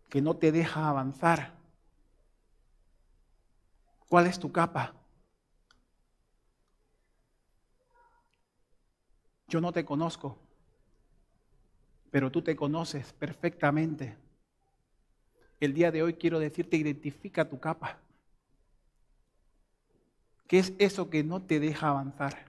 que 0.08 0.20
no 0.20 0.34
te 0.34 0.50
deja 0.50 0.88
avanzar? 0.88 1.55
¿Cuál 4.08 4.26
es 4.26 4.38
tu 4.38 4.52
capa? 4.52 4.94
Yo 9.48 9.60
no 9.60 9.72
te 9.72 9.84
conozco, 9.84 10.38
pero 12.10 12.30
tú 12.30 12.42
te 12.42 12.56
conoces 12.56 13.12
perfectamente. 13.12 14.16
El 15.60 15.72
día 15.72 15.90
de 15.90 16.02
hoy 16.02 16.14
quiero 16.14 16.38
decirte, 16.38 16.76
identifica 16.76 17.48
tu 17.48 17.58
capa. 17.58 17.98
¿Qué 20.46 20.58
es 20.58 20.72
eso 20.78 21.10
que 21.10 21.24
no 21.24 21.42
te 21.42 21.58
deja 21.58 21.88
avanzar? 21.88 22.46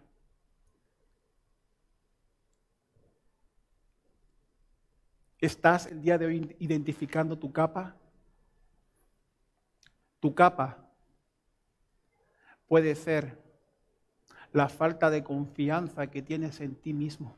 ¿Estás 5.40 5.88
el 5.88 6.02
día 6.02 6.18
de 6.18 6.26
hoy 6.26 6.56
identificando 6.60 7.38
tu 7.38 7.52
capa? 7.52 7.96
Tu 10.20 10.34
capa 10.34 10.87
puede 12.68 12.96
ser 12.96 13.38
la 14.54 14.70
falta 14.70 15.10
de 15.10 15.24
confianza 15.24 16.08
que 16.08 16.22
tienes 16.22 16.60
en 16.62 16.76
ti 16.76 16.94
mismo. 16.94 17.36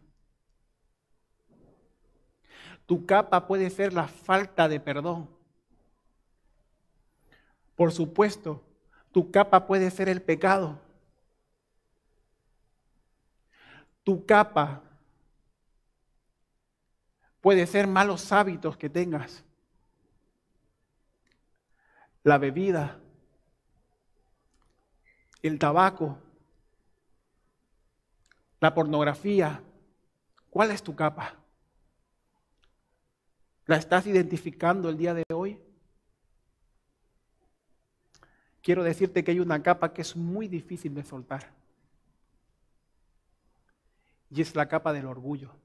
Tu 2.86 3.06
capa 3.06 3.46
puede 3.46 3.70
ser 3.70 3.94
la 3.94 4.08
falta 4.08 4.68
de 4.68 4.80
perdón. 4.80 5.30
Por 7.76 7.92
supuesto, 7.92 8.63
tu 9.12 9.32
capa 9.32 9.68
puede 9.68 9.92
ser 9.92 10.10
el 10.10 10.22
pecado. 10.22 10.80
Tu 14.04 14.26
capa 14.26 14.82
puede 17.42 17.68
ser 17.68 17.88
malos 17.88 18.32
hábitos 18.32 18.76
que 18.76 18.89
tengas. 18.89 19.44
La 22.24 22.38
bebida, 22.38 23.00
el 25.41 25.60
tabaco, 25.60 26.17
la 28.60 28.73
pornografía. 28.73 29.63
¿Cuál 30.49 30.71
es 30.71 30.84
tu 30.84 30.95
capa? 30.95 31.36
¿La 33.65 33.78
estás 33.78 34.08
identificando 34.08 34.89
el 34.89 34.97
día 34.97 35.13
de 35.13 35.23
hoy? 35.34 35.62
Quiero 38.62 38.84
decirte 38.84 39.23
que 39.23 39.32
hay 39.32 39.39
una 39.39 39.63
capa 39.63 39.93
que 39.93 40.02
es 40.02 40.15
muy 40.15 40.47
difícil 40.47 40.93
de 40.93 41.04
soltar. 41.04 41.54
Y 44.32 44.41
es 44.41 44.56
la 44.56 44.67
capa 44.67 44.91
del 44.91 45.06
orgullo. 45.06 45.56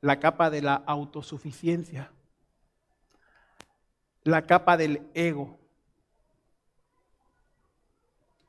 La 0.00 0.18
capa 0.18 0.50
de 0.50 0.62
la 0.62 0.74
autosuficiencia. 0.74 2.10
La 4.24 4.46
capa 4.46 4.76
del 4.76 5.08
ego. 5.14 5.59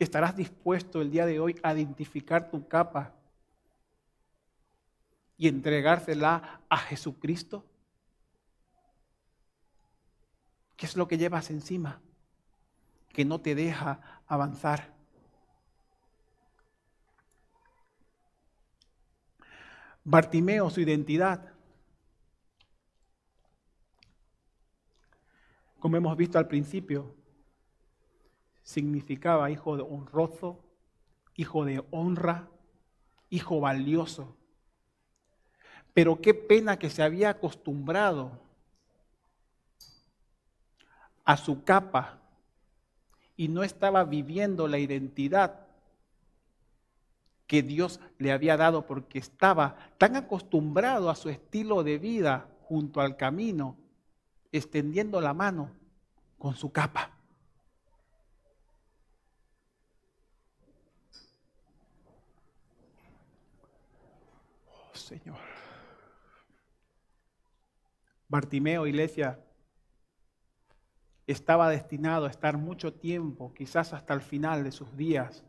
¿Estarás 0.01 0.35
dispuesto 0.35 0.99
el 0.99 1.11
día 1.11 1.27
de 1.27 1.39
hoy 1.39 1.59
a 1.61 1.75
identificar 1.75 2.49
tu 2.49 2.67
capa 2.67 3.13
y 5.37 5.47
entregársela 5.47 6.61
a 6.67 6.77
Jesucristo? 6.77 7.63
¿Qué 10.75 10.87
es 10.87 10.97
lo 10.97 11.07
que 11.07 11.19
llevas 11.19 11.51
encima 11.51 12.01
que 13.09 13.25
no 13.25 13.41
te 13.41 13.53
deja 13.53 14.23
avanzar? 14.25 14.91
Bartimeo, 20.03 20.71
su 20.71 20.81
identidad. 20.81 21.53
Como 25.79 25.95
hemos 25.95 26.17
visto 26.17 26.39
al 26.39 26.47
principio, 26.47 27.20
significaba 28.63 29.51
hijo 29.51 29.77
de 29.77 29.83
honroso, 29.83 30.63
hijo 31.35 31.65
de 31.65 31.83
honra, 31.91 32.49
hijo 33.29 33.59
valioso. 33.59 34.35
Pero 35.93 36.21
qué 36.21 36.33
pena 36.33 36.77
que 36.77 36.89
se 36.89 37.03
había 37.03 37.29
acostumbrado 37.31 38.39
a 41.25 41.37
su 41.37 41.63
capa 41.63 42.19
y 43.35 43.47
no 43.47 43.63
estaba 43.63 44.03
viviendo 44.03 44.67
la 44.67 44.77
identidad 44.77 45.67
que 47.47 47.63
Dios 47.63 47.99
le 48.17 48.31
había 48.31 48.55
dado 48.55 48.85
porque 48.85 49.19
estaba 49.19 49.75
tan 49.97 50.15
acostumbrado 50.15 51.09
a 51.09 51.15
su 51.15 51.27
estilo 51.27 51.83
de 51.83 51.97
vida 51.97 52.47
junto 52.61 53.01
al 53.01 53.17
camino, 53.17 53.75
extendiendo 54.53 55.19
la 55.19 55.33
mano 55.33 55.71
con 56.37 56.55
su 56.55 56.71
capa. 56.71 57.20
Señor. 65.11 65.35
Bartimeo, 68.29 68.87
iglesia, 68.87 69.37
estaba 71.27 71.69
destinado 71.69 72.27
a 72.27 72.29
estar 72.29 72.57
mucho 72.57 72.93
tiempo, 72.93 73.53
quizás 73.53 73.91
hasta 73.91 74.13
el 74.13 74.21
final 74.21 74.63
de 74.63 74.71
sus 74.71 74.95
días, 74.95 75.43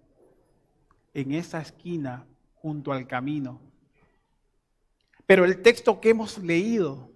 en 1.15 1.31
esa 1.31 1.61
esquina 1.61 2.27
junto 2.57 2.91
al 2.91 3.07
camino. 3.07 3.61
Pero 5.27 5.45
el 5.45 5.63
texto 5.63 6.01
que 6.01 6.11
hemos 6.11 6.39
leído 6.39 7.13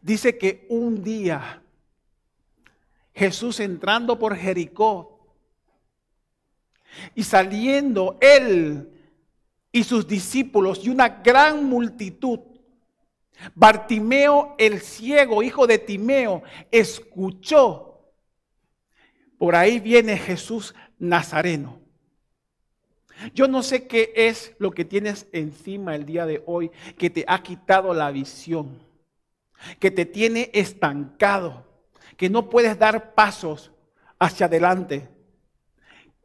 dice 0.00 0.36
que 0.36 0.66
un 0.68 1.04
día 1.04 1.62
Jesús 3.14 3.60
entrando 3.60 4.18
por 4.18 4.34
Jericó 4.34 5.32
y 7.14 7.22
saliendo 7.22 8.18
él 8.20 8.99
y 9.72 9.84
sus 9.84 10.06
discípulos 10.06 10.84
y 10.84 10.90
una 10.90 11.08
gran 11.08 11.64
multitud, 11.64 12.40
Bartimeo 13.54 14.54
el 14.58 14.80
ciego, 14.80 15.42
hijo 15.42 15.66
de 15.66 15.78
Timeo, 15.78 16.42
escuchó. 16.70 17.86
Por 19.38 19.56
ahí 19.56 19.80
viene 19.80 20.18
Jesús 20.18 20.74
Nazareno. 20.98 21.80
Yo 23.34 23.48
no 23.48 23.62
sé 23.62 23.86
qué 23.86 24.12
es 24.14 24.54
lo 24.58 24.70
que 24.70 24.84
tienes 24.84 25.26
encima 25.32 25.94
el 25.94 26.06
día 26.06 26.26
de 26.26 26.42
hoy 26.46 26.70
que 26.98 27.10
te 27.10 27.24
ha 27.26 27.42
quitado 27.42 27.94
la 27.94 28.10
visión, 28.10 28.82
que 29.78 29.90
te 29.90 30.04
tiene 30.04 30.50
estancado, 30.52 31.66
que 32.16 32.30
no 32.30 32.48
puedes 32.48 32.78
dar 32.78 33.14
pasos 33.14 33.72
hacia 34.18 34.46
adelante, 34.46 35.08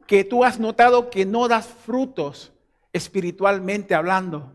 que 0.06 0.24
tú 0.24 0.44
has 0.44 0.58
notado 0.58 1.10
que 1.10 1.26
no 1.26 1.48
das 1.48 1.66
frutos 1.66 2.52
espiritualmente 2.96 3.94
hablando. 3.94 4.52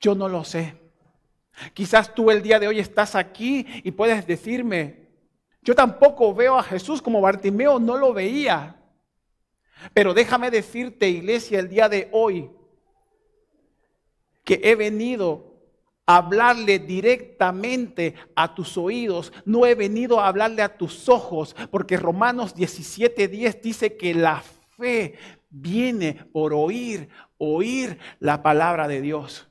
Yo 0.00 0.14
no 0.14 0.28
lo 0.28 0.44
sé. 0.44 0.76
Quizás 1.72 2.14
tú 2.14 2.30
el 2.30 2.42
día 2.42 2.58
de 2.58 2.68
hoy 2.68 2.80
estás 2.80 3.14
aquí 3.14 3.66
y 3.82 3.90
puedes 3.92 4.26
decirme, 4.26 5.06
yo 5.62 5.74
tampoco 5.74 6.34
veo 6.34 6.58
a 6.58 6.62
Jesús 6.62 7.00
como 7.00 7.20
Bartimeo 7.20 7.78
no 7.78 7.96
lo 7.96 8.12
veía. 8.12 8.76
Pero 9.92 10.14
déjame 10.14 10.50
decirte, 10.50 11.08
iglesia, 11.08 11.58
el 11.58 11.68
día 11.68 11.88
de 11.88 12.08
hoy, 12.12 12.50
que 14.44 14.60
he 14.62 14.74
venido 14.74 15.56
a 16.06 16.18
hablarle 16.18 16.78
directamente 16.78 18.14
a 18.36 18.54
tus 18.54 18.76
oídos, 18.76 19.32
no 19.44 19.66
he 19.66 19.74
venido 19.74 20.20
a 20.20 20.28
hablarle 20.28 20.62
a 20.62 20.76
tus 20.76 21.08
ojos, 21.08 21.56
porque 21.70 21.96
Romanos 21.96 22.54
17:10 22.54 23.60
dice 23.60 23.96
que 23.96 24.14
la 24.14 24.42
fe 24.76 25.14
viene 25.48 26.14
por 26.32 26.52
oír, 26.52 27.08
oír 27.38 27.98
la 28.20 28.42
palabra 28.42 28.88
de 28.88 29.00
Dios. 29.00 29.48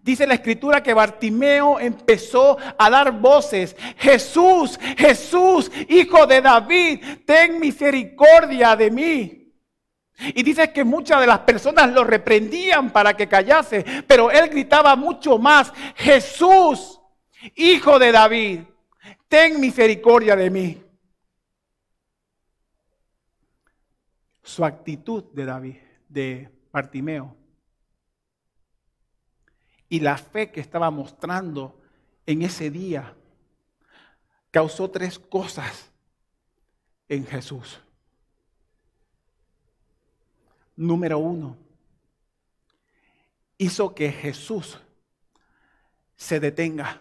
Dice 0.00 0.26
la 0.26 0.34
escritura 0.34 0.82
que 0.82 0.94
Bartimeo 0.94 1.78
empezó 1.78 2.56
a 2.78 2.90
dar 2.90 3.12
voces. 3.12 3.76
Jesús, 3.98 4.78
Jesús, 4.96 5.70
hijo 5.88 6.26
de 6.26 6.40
David, 6.40 7.04
ten 7.26 7.60
misericordia 7.60 8.76
de 8.76 8.90
mí. 8.90 9.52
Y 10.18 10.42
dice 10.42 10.72
que 10.72 10.84
muchas 10.84 11.20
de 11.20 11.26
las 11.26 11.40
personas 11.40 11.90
lo 11.90 12.04
reprendían 12.04 12.90
para 12.90 13.14
que 13.14 13.28
callase, 13.28 13.84
pero 14.06 14.30
él 14.30 14.48
gritaba 14.48 14.94
mucho 14.94 15.38
más, 15.38 15.72
Jesús, 15.96 17.00
hijo 17.56 17.98
de 17.98 18.12
David, 18.12 18.60
ten 19.28 19.60
misericordia 19.60 20.36
de 20.36 20.50
mí. 20.50 20.83
Su 24.44 24.64
actitud 24.64 25.24
de 25.32 25.44
David, 25.44 25.76
de 26.08 26.48
Bartimeo, 26.70 27.36
y 29.88 30.00
la 30.00 30.16
fe 30.16 30.52
que 30.52 30.60
estaba 30.60 30.90
mostrando 30.90 31.80
en 32.26 32.42
ese 32.42 32.70
día 32.70 33.16
causó 34.50 34.90
tres 34.90 35.18
cosas 35.18 35.90
en 37.08 37.26
Jesús. 37.26 37.80
Número 40.76 41.18
uno, 41.18 41.56
hizo 43.58 43.94
que 43.94 44.12
Jesús 44.12 44.78
se 46.16 46.40
detenga. 46.40 47.00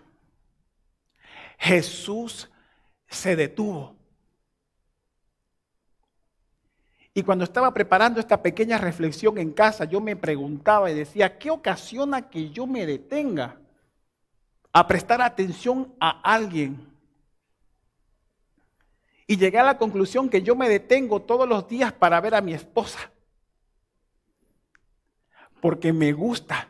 Jesús 1.58 2.50
se 3.08 3.36
detuvo. 3.36 3.96
Y 7.14 7.22
cuando 7.22 7.44
estaba 7.44 7.74
preparando 7.74 8.20
esta 8.20 8.42
pequeña 8.42 8.78
reflexión 8.80 9.38
en 9.38 9.52
casa, 9.52 9.86
yo 9.86 10.02
me 10.02 10.16
preguntaba 10.16 10.90
y 10.90 10.96
decía, 10.96 11.38
¿qué 11.38 11.52
ocasiona 11.52 12.30
que 12.30 12.50
yo 12.50 12.66
me 12.66 12.88
detenga 12.88 13.60
a 14.72 14.88
prestar 14.88 15.22
atención 15.22 15.94
a 16.00 16.22
alguien? 16.22 16.92
Y 19.28 19.38
llegué 19.38 19.60
a 19.60 19.64
la 19.64 19.78
conclusión 19.78 20.28
que 20.28 20.42
yo 20.42 20.56
me 20.56 20.68
detengo 20.68 21.22
todos 21.22 21.48
los 21.48 21.68
días 21.68 21.94
para 21.94 22.20
ver 22.20 22.34
a 22.34 22.42
mi 22.42 22.54
esposa. 22.54 23.12
Porque 25.62 25.94
me 25.94 26.14
gusta 26.14 26.68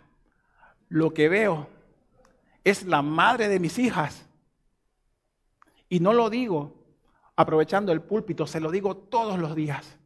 lo 0.89 1.13
que 1.13 1.29
veo. 1.29 1.69
Es 2.65 2.84
la 2.84 3.01
madre 3.01 3.47
de 3.47 3.60
mis 3.60 3.79
hijas. 3.79 4.27
Y 5.88 6.01
no 6.01 6.12
lo 6.12 6.29
digo 6.29 6.75
aprovechando 7.36 7.93
el 7.93 8.01
púlpito, 8.01 8.45
se 8.45 8.60
lo 8.60 8.69
digo 8.69 8.95
todos 8.95 9.39
los 9.39 9.56
días 9.56 9.97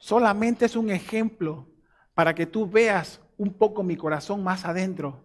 solamente 0.00 0.64
es 0.64 0.74
un 0.74 0.90
ejemplo 0.90 1.68
para 2.14 2.34
que 2.34 2.46
tú 2.46 2.68
veas 2.68 3.20
un 3.36 3.52
poco 3.52 3.84
mi 3.84 3.96
corazón 3.96 4.42
más 4.42 4.64
adentro. 4.64 5.22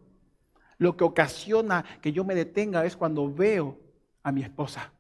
Lo 0.78 0.96
que 0.96 1.04
ocasiona 1.04 1.84
que 2.02 2.12
yo 2.12 2.24
me 2.24 2.36
detenga 2.36 2.86
es 2.86 2.96
cuando 2.96 3.34
veo 3.34 3.80
a 4.22 4.32
mi 4.32 4.44
esposa. 4.44 4.92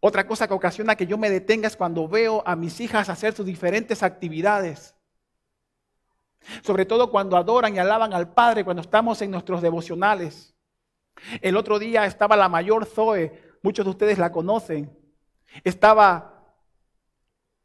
Otra 0.00 0.26
cosa 0.26 0.48
que 0.48 0.54
ocasiona 0.54 0.96
que 0.96 1.06
yo 1.06 1.18
me 1.18 1.30
detenga 1.30 1.68
es 1.68 1.76
cuando 1.76 2.08
veo 2.08 2.42
a 2.46 2.56
mis 2.56 2.80
hijas 2.80 3.08
hacer 3.08 3.34
sus 3.34 3.46
diferentes 3.46 4.02
actividades. 4.02 4.94
Sobre 6.62 6.86
todo 6.86 7.10
cuando 7.10 7.36
adoran 7.36 7.74
y 7.74 7.78
alaban 7.78 8.12
al 8.12 8.32
Padre, 8.32 8.64
cuando 8.64 8.82
estamos 8.82 9.20
en 9.20 9.30
nuestros 9.30 9.62
devocionales. 9.62 10.54
El 11.40 11.56
otro 11.56 11.78
día 11.78 12.06
estaba 12.06 12.36
la 12.36 12.48
mayor 12.48 12.86
Zoe, 12.86 13.58
muchos 13.62 13.84
de 13.84 13.90
ustedes 13.90 14.18
la 14.18 14.32
conocen. 14.32 14.96
Estaba 15.64 16.35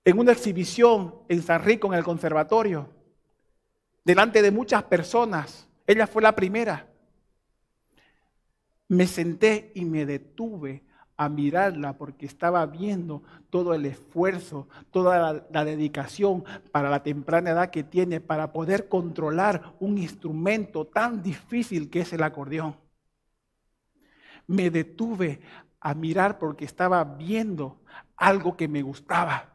en 0.04 0.20
una 0.20 0.32
exhibición 0.32 1.16
en 1.30 1.42
San 1.42 1.64
Rico, 1.64 1.88
en 1.88 1.94
el 1.94 2.04
conservatorio, 2.04 2.90
delante 4.04 4.42
de 4.42 4.52
muchas 4.52 4.84
personas. 4.84 5.68
Ella 5.86 6.08
fue 6.08 6.22
la 6.22 6.36
primera. 6.36 6.88
Me 8.88 9.08
senté 9.08 9.72
y 9.76 9.86
me 9.86 10.06
detuve 10.06 10.84
a 11.22 11.30
mirarla 11.30 11.94
porque 11.98 12.26
estaba 12.26 12.66
viendo 12.66 13.22
todo 13.52 13.76
el 13.76 13.86
esfuerzo, 13.86 14.68
toda 14.90 15.46
la, 15.52 15.66
dedicación 15.66 16.44
para 16.72 16.90
la 16.90 17.04
temprana 17.04 17.52
edad 17.52 17.70
que 17.70 17.84
tiene 17.84 18.20
para 18.20 18.52
poder 18.52 18.90
controlar 18.90 19.76
un 19.80 20.00
instrumento 20.00 20.88
tan 20.88 21.22
difícil 21.22 21.92
que 21.92 22.02
es 22.02 22.12
el 22.14 22.24
acordeón. 22.24 22.76
Me 24.48 24.72
detuve 24.72 25.42
a 25.80 25.94
mirar 25.94 26.40
porque 26.40 26.66
estaba 26.66 27.04
viendo 27.04 27.82
algo 28.18 28.58
que 28.58 28.68
me 28.68 28.82
gustaba. 28.82 29.51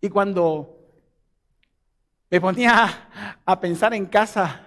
Y 0.00 0.08
cuando 0.08 0.78
me 2.30 2.40
ponía 2.40 3.40
a 3.44 3.60
pensar 3.60 3.94
en 3.94 4.06
casa, 4.06 4.64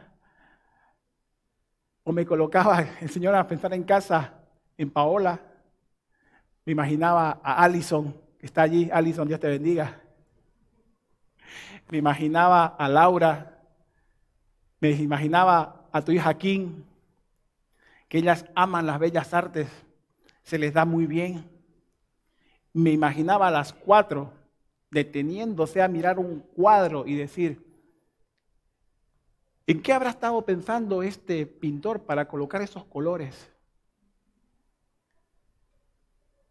o 2.03 2.11
me 2.11 2.25
colocaba 2.25 2.83
el 2.99 3.09
Señor 3.09 3.35
a 3.35 3.47
pensar 3.47 3.73
en 3.73 3.83
casa, 3.83 4.33
en 4.77 4.89
Paola, 4.89 5.39
me 6.65 6.71
imaginaba 6.71 7.39
a 7.43 7.63
Allison, 7.63 8.15
que 8.39 8.45
está 8.45 8.63
allí, 8.63 8.89
Allison, 8.91 9.27
Dios 9.27 9.39
te 9.39 9.47
bendiga. 9.47 10.01
Me 11.89 11.97
imaginaba 11.97 12.65
a 12.65 12.89
Laura, 12.89 13.59
me 14.79 14.91
imaginaba 14.91 15.87
a 15.91 16.01
tu 16.01 16.11
hija 16.11 16.33
Kim, 16.37 16.83
que 18.09 18.17
ellas 18.17 18.45
aman 18.55 18.85
las 18.85 18.99
bellas 18.99 19.33
artes, 19.33 19.69
se 20.43 20.57
les 20.57 20.73
da 20.73 20.85
muy 20.85 21.05
bien. 21.05 21.49
Me 22.73 22.91
imaginaba 22.91 23.47
a 23.47 23.51
las 23.51 23.73
cuatro 23.73 24.40
deteniéndose 24.91 25.81
a 25.81 25.87
mirar 25.87 26.19
un 26.19 26.41
cuadro 26.41 27.07
y 27.07 27.15
decir, 27.15 27.65
¿en 29.65 29.81
qué 29.81 29.93
habrá 29.93 30.09
estado 30.09 30.45
pensando 30.45 31.01
este 31.01 31.45
pintor 31.45 32.01
para 32.01 32.27
colocar 32.27 32.61
esos 32.61 32.83
colores? 32.85 33.49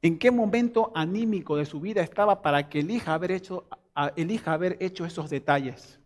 ¿En 0.02 0.18
qué 0.18 0.30
momento 0.30 0.90
anímico 0.94 1.56
de 1.56 1.66
su 1.66 1.78
vida 1.78 2.00
estaba 2.00 2.40
para 2.40 2.70
que 2.70 2.80
elija 2.80 3.12
haber 3.12 3.32
hecho, 3.32 3.68
elija 4.16 4.54
haber 4.54 4.78
hecho 4.80 5.04
esos 5.04 5.28
detalles? 5.28 6.00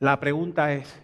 La 0.00 0.18
pregunta 0.18 0.72
es, 0.72 1.00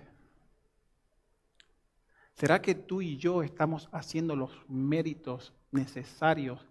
¿Será 2.34 2.60
que 2.60 2.74
tú 2.74 3.00
y 3.00 3.16
yo 3.16 3.42
estamos 3.42 3.88
haciendo 3.92 4.34
los 4.34 4.50
méritos 4.68 5.52
necesarios 5.70 6.66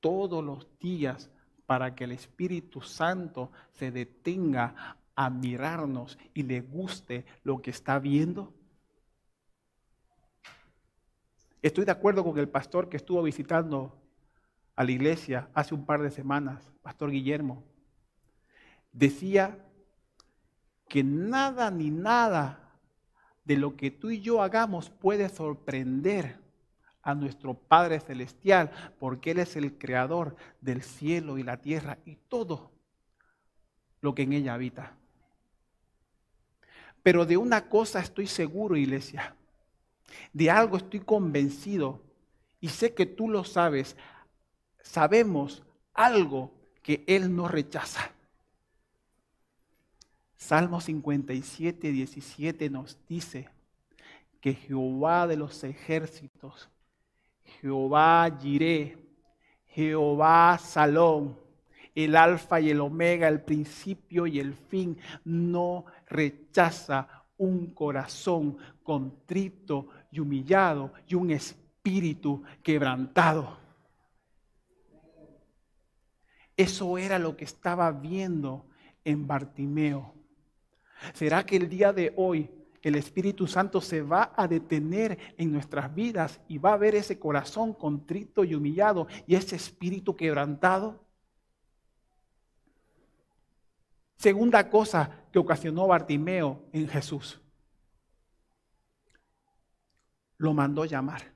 todos 0.00 0.42
los 0.44 0.68
días 0.78 1.30
para 1.66 1.94
que 1.94 2.04
el 2.04 2.12
Espíritu 2.12 2.80
Santo 2.80 3.50
se 3.72 3.90
detenga 3.90 4.96
a 5.16 5.30
mirarnos 5.30 6.18
y 6.32 6.44
le 6.44 6.60
guste 6.60 7.24
lo 7.42 7.60
que 7.60 7.70
está 7.70 7.98
viendo? 7.98 8.52
Estoy 11.60 11.84
de 11.84 11.92
acuerdo 11.92 12.22
con 12.22 12.38
el 12.38 12.48
pastor 12.48 12.88
que 12.88 12.98
estuvo 12.98 13.22
visitando 13.22 14.00
a 14.76 14.84
la 14.84 14.90
iglesia 14.92 15.48
hace 15.54 15.74
un 15.74 15.86
par 15.86 16.02
de 16.02 16.10
semanas, 16.10 16.72
Pastor 16.82 17.10
Guillermo. 17.10 17.64
Decía 18.92 19.58
que 20.88 21.02
nada 21.02 21.70
ni 21.70 21.90
nada 21.90 22.63
de 23.44 23.56
lo 23.56 23.76
que 23.76 23.90
tú 23.90 24.10
y 24.10 24.20
yo 24.20 24.42
hagamos 24.42 24.90
puede 24.90 25.28
sorprender 25.28 26.38
a 27.02 27.14
nuestro 27.14 27.54
Padre 27.54 28.00
Celestial, 28.00 28.70
porque 28.98 29.32
Él 29.32 29.38
es 29.38 29.56
el 29.56 29.76
creador 29.76 30.36
del 30.60 30.82
cielo 30.82 31.36
y 31.36 31.42
la 31.42 31.58
tierra 31.58 31.98
y 32.06 32.16
todo 32.16 32.72
lo 34.00 34.14
que 34.14 34.22
en 34.22 34.32
ella 34.32 34.54
habita. 34.54 34.96
Pero 37.02 37.26
de 37.26 37.36
una 37.36 37.68
cosa 37.68 38.00
estoy 38.00 38.26
seguro, 38.26 38.76
iglesia, 38.76 39.36
de 40.32 40.50
algo 40.50 40.78
estoy 40.78 41.00
convencido 41.00 42.00
y 42.60 42.68
sé 42.70 42.94
que 42.94 43.04
tú 43.04 43.28
lo 43.28 43.44
sabes, 43.44 43.96
sabemos 44.80 45.62
algo 45.92 46.52
que 46.82 47.04
Él 47.06 47.34
no 47.36 47.48
rechaza. 47.48 48.10
Salmo 50.46 50.78
57, 50.78 51.90
17 51.90 52.68
nos 52.68 52.98
dice 53.08 53.48
que 54.42 54.52
Jehová 54.52 55.26
de 55.26 55.38
los 55.38 55.64
ejércitos 55.64 56.68
Jehová 57.62 58.30
Jireh, 58.38 58.98
Jehová 59.68 60.58
Salón, 60.58 61.38
el 61.94 62.14
alfa 62.14 62.60
y 62.60 62.68
el 62.68 62.82
omega, 62.82 63.26
el 63.26 63.40
principio 63.40 64.26
y 64.26 64.38
el 64.38 64.52
fin, 64.52 64.98
no 65.24 65.86
rechaza 66.08 67.24
un 67.38 67.72
corazón 67.72 68.58
contrito 68.82 69.88
y 70.10 70.20
humillado 70.20 70.92
y 71.06 71.14
un 71.14 71.30
espíritu 71.30 72.42
quebrantado. 72.62 73.56
Eso 76.54 76.98
era 76.98 77.18
lo 77.18 77.34
que 77.34 77.46
estaba 77.46 77.90
viendo 77.92 78.66
en 79.06 79.26
Bartimeo. 79.26 80.23
¿Será 81.12 81.44
que 81.44 81.56
el 81.56 81.68
día 81.68 81.92
de 81.92 82.12
hoy 82.16 82.48
el 82.84 82.96
Espíritu 82.96 83.46
Santo 83.46 83.80
se 83.80 84.02
va 84.02 84.34
a 84.36 84.46
detener 84.46 85.18
en 85.38 85.50
nuestras 85.50 85.92
vidas 85.94 86.38
y 86.48 86.58
va 86.58 86.74
a 86.74 86.76
ver 86.76 86.94
ese 86.94 87.18
corazón 87.18 87.72
contrito 87.72 88.44
y 88.44 88.54
humillado 88.54 89.08
y 89.26 89.36
ese 89.36 89.56
espíritu 89.56 90.14
quebrantado. 90.14 91.00
Segunda 94.18 94.68
cosa 94.68 95.24
que 95.32 95.38
ocasionó 95.38 95.86
Bartimeo 95.86 96.62
en 96.72 96.86
Jesús. 96.86 97.40
Lo 100.36 100.52
mandó 100.52 100.84
llamar. 100.84 101.32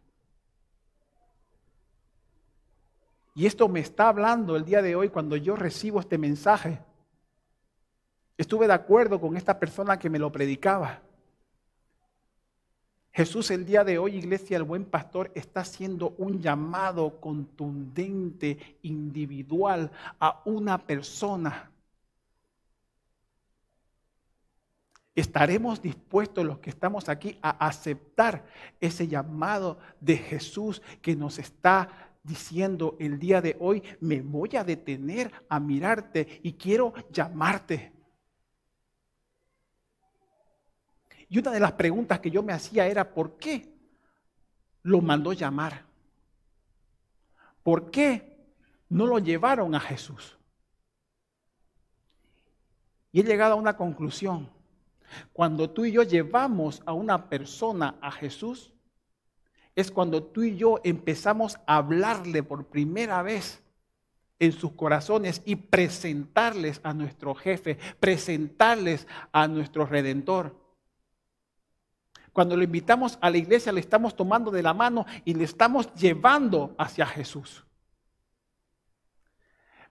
Y 3.35 3.47
esto 3.47 3.69
me 3.71 3.81
está 3.81 4.09
hablando 4.09 4.55
el 4.55 4.67
día 4.67 4.83
de 4.83 4.97
hoy 4.97 5.09
cuando 5.09 5.35
yo 5.37 5.57
recibo 5.57 5.99
este 5.99 6.19
mensaje. 6.19 6.81
Estuve 8.39 8.69
de 8.69 8.73
acuerdo 8.73 9.21
con 9.21 9.37
esta 9.37 9.59
persona 9.59 9.99
que 9.99 10.09
me 10.09 10.19
lo 10.21 10.31
predicaba. 10.31 11.03
Jesús 13.11 13.51
el 13.51 13.67
día 13.67 13.83
de 13.83 13.99
hoy, 13.99 14.15
iglesia, 14.15 14.57
el 14.57 14.63
buen 14.63 14.85
pastor, 14.85 15.33
está 15.35 15.63
haciendo 15.63 16.15
un 16.19 16.41
llamado 16.41 17.21
contundente, 17.21 18.79
individual, 18.83 19.91
a 20.21 20.41
una 20.45 20.79
persona. 20.79 21.69
¿Estaremos 25.17 25.83
dispuestos 25.83 26.47
los 26.47 26.61
que 26.61 26.71
estamos 26.71 27.09
aquí 27.09 27.41
a 27.43 27.67
aceptar 27.67 28.47
ese 28.81 29.09
llamado 29.09 29.81
de 30.01 30.17
Jesús 30.17 30.81
que 31.03 31.17
nos 31.17 31.41
está 31.41 32.13
diciendo 32.23 32.95
el 33.01 33.19
día 33.19 33.41
de 33.41 33.57
hoy, 33.59 33.83
me 34.01 34.23
voy 34.23 34.55
a 34.55 34.63
detener 34.63 35.33
a 35.49 35.59
mirarte 35.59 36.41
y 36.45 36.53
quiero 36.53 36.95
llamarte? 37.11 37.98
Y 41.29 41.39
una 41.39 41.51
de 41.51 41.61
las 41.61 41.73
preguntas 41.73 42.21
que 42.21 42.31
yo 42.31 42.43
me 42.43 42.53
hacía 42.53 42.87
era, 42.87 43.13
¿por 43.13 43.37
qué 43.37 43.69
lo 44.83 45.01
mandó 45.01 45.33
llamar? 45.33 45.85
¿Por 47.63 47.91
qué 47.91 48.37
no 48.89 49.07
lo 49.07 49.19
llevaron 49.19 49.75
a 49.75 49.81
Jesús? 49.81 50.39
Y 53.13 53.21
he 53.21 53.25
llegado 53.25 53.55
a 53.55 53.57
una 53.57 53.77
conclusión. 53.77 54.49
Cuando 55.33 55.71
tú 55.71 55.85
y 55.85 55.93
yo 55.93 56.03
llevamos 56.03 56.83
a 56.87 56.93
una 56.93 57.29
persona 57.29 57.97
a 58.01 58.11
Jesús, 58.11 58.73
es 59.75 59.91
cuando 59.91 60.23
tú 60.23 60.43
y 60.43 60.57
yo 60.57 60.81
empezamos 60.83 61.57
a 61.67 61.77
hablarle 61.77 62.43
por 62.43 62.67
primera 62.67 63.23
vez 63.23 63.63
en 64.39 64.53
sus 64.53 64.73
corazones 64.73 65.43
y 65.45 65.57
presentarles 65.57 66.81
a 66.83 66.95
nuestro 66.95 67.35
jefe, 67.35 67.79
presentarles 68.01 69.07
a 69.33 69.47
nuestro 69.49 69.87
redentor. 69.87 70.68
Cuando 72.39 72.57
lo 72.57 72.63
invitamos 72.63 73.19
a 73.21 73.31
la 73.31 73.37
iglesia, 73.37 73.73
le 73.73 73.81
estamos 73.81 74.15
tomando 74.15 74.53
de 74.53 74.63
la 74.63 74.73
mano 74.73 75.07
y 75.25 75.35
le 75.35 75.43
estamos 75.43 75.93
llevando 75.95 76.73
hacia 76.79 77.05
Jesús. 77.05 77.65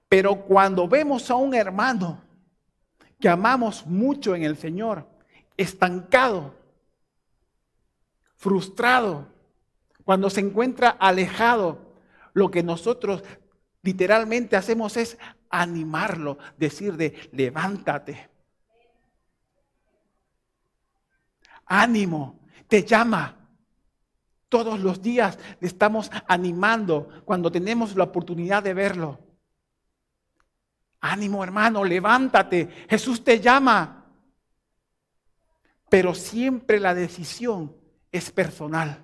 Pero 0.07 0.45
cuando 0.45 0.87
vemos 0.87 1.29
a 1.29 1.35
un 1.35 1.53
hermano 1.53 2.21
que 3.19 3.27
amamos 3.27 3.85
mucho 3.85 4.33
en 4.33 4.43
el 4.43 4.55
Señor, 4.55 5.05
estancado, 5.57 6.55
frustrado, 8.37 9.27
cuando 10.05 10.29
se 10.29 10.39
encuentra 10.39 10.87
alejado, 10.87 11.79
lo 12.31 12.49
que 12.49 12.63
nosotros 12.63 13.25
literalmente 13.81 14.55
hacemos 14.55 14.95
es 14.95 15.17
animarlo, 15.49 16.37
decir 16.57 16.95
de 16.95 17.29
levántate, 17.33 18.29
ánimo, 21.67 22.39
te 22.67 22.83
llama. 22.83 23.35
Todos 24.49 24.79
los 24.79 25.01
días 25.01 25.37
le 25.59 25.67
estamos 25.67 26.09
animando 26.27 27.09
cuando 27.25 27.51
tenemos 27.51 27.95
la 27.95 28.05
oportunidad 28.05 28.63
de 28.63 28.73
verlo. 28.73 29.19
Ánimo 31.01 31.43
hermano, 31.43 31.83
levántate. 31.83 32.69
Jesús 32.89 33.23
te 33.23 33.39
llama. 33.39 34.05
Pero 35.89 36.15
siempre 36.15 36.79
la 36.79 36.93
decisión 36.93 37.75
es 38.11 38.31
personal. 38.31 39.03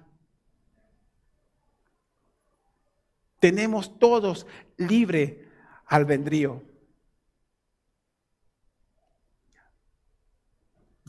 Tenemos 3.40 4.00
todos 4.00 4.48
libre 4.78 5.50
albedrío. 5.88 6.64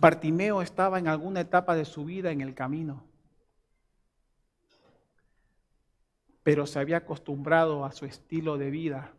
Bartimeo 0.04 0.60
estaba 0.60 0.98
en 0.98 1.08
alguna 1.08 1.40
etapa 1.40 1.74
de 1.74 1.86
su 1.86 2.04
vida 2.04 2.30
en 2.30 2.42
el 2.42 2.54
camino, 2.54 3.06
pero 6.42 6.66
se 6.66 6.78
había 6.78 6.98
acostumbrado 6.98 7.86
a 7.86 7.92
su 7.92 8.04
estilo 8.04 8.58
de 8.58 8.68
vida 8.68 9.14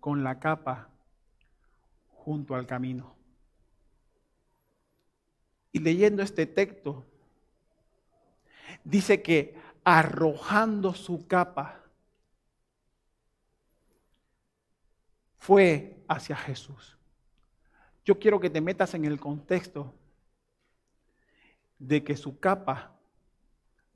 con 0.00 0.24
la 0.24 0.40
capa 0.40 0.88
junto 2.08 2.54
al 2.54 2.66
camino. 2.66 3.16
Y 5.72 5.80
leyendo 5.80 6.22
este 6.22 6.46
texto, 6.46 7.04
dice 8.82 9.20
que 9.20 9.60
arrojando 9.84 10.94
su 10.94 11.26
capa, 11.26 11.82
fue 15.36 16.02
hacia 16.08 16.34
Jesús. 16.34 16.95
Yo 18.06 18.20
quiero 18.20 18.38
que 18.38 18.48
te 18.48 18.60
metas 18.60 18.94
en 18.94 19.04
el 19.04 19.18
contexto 19.18 19.92
de 21.76 22.04
que 22.04 22.16
su 22.16 22.38
capa 22.38 22.96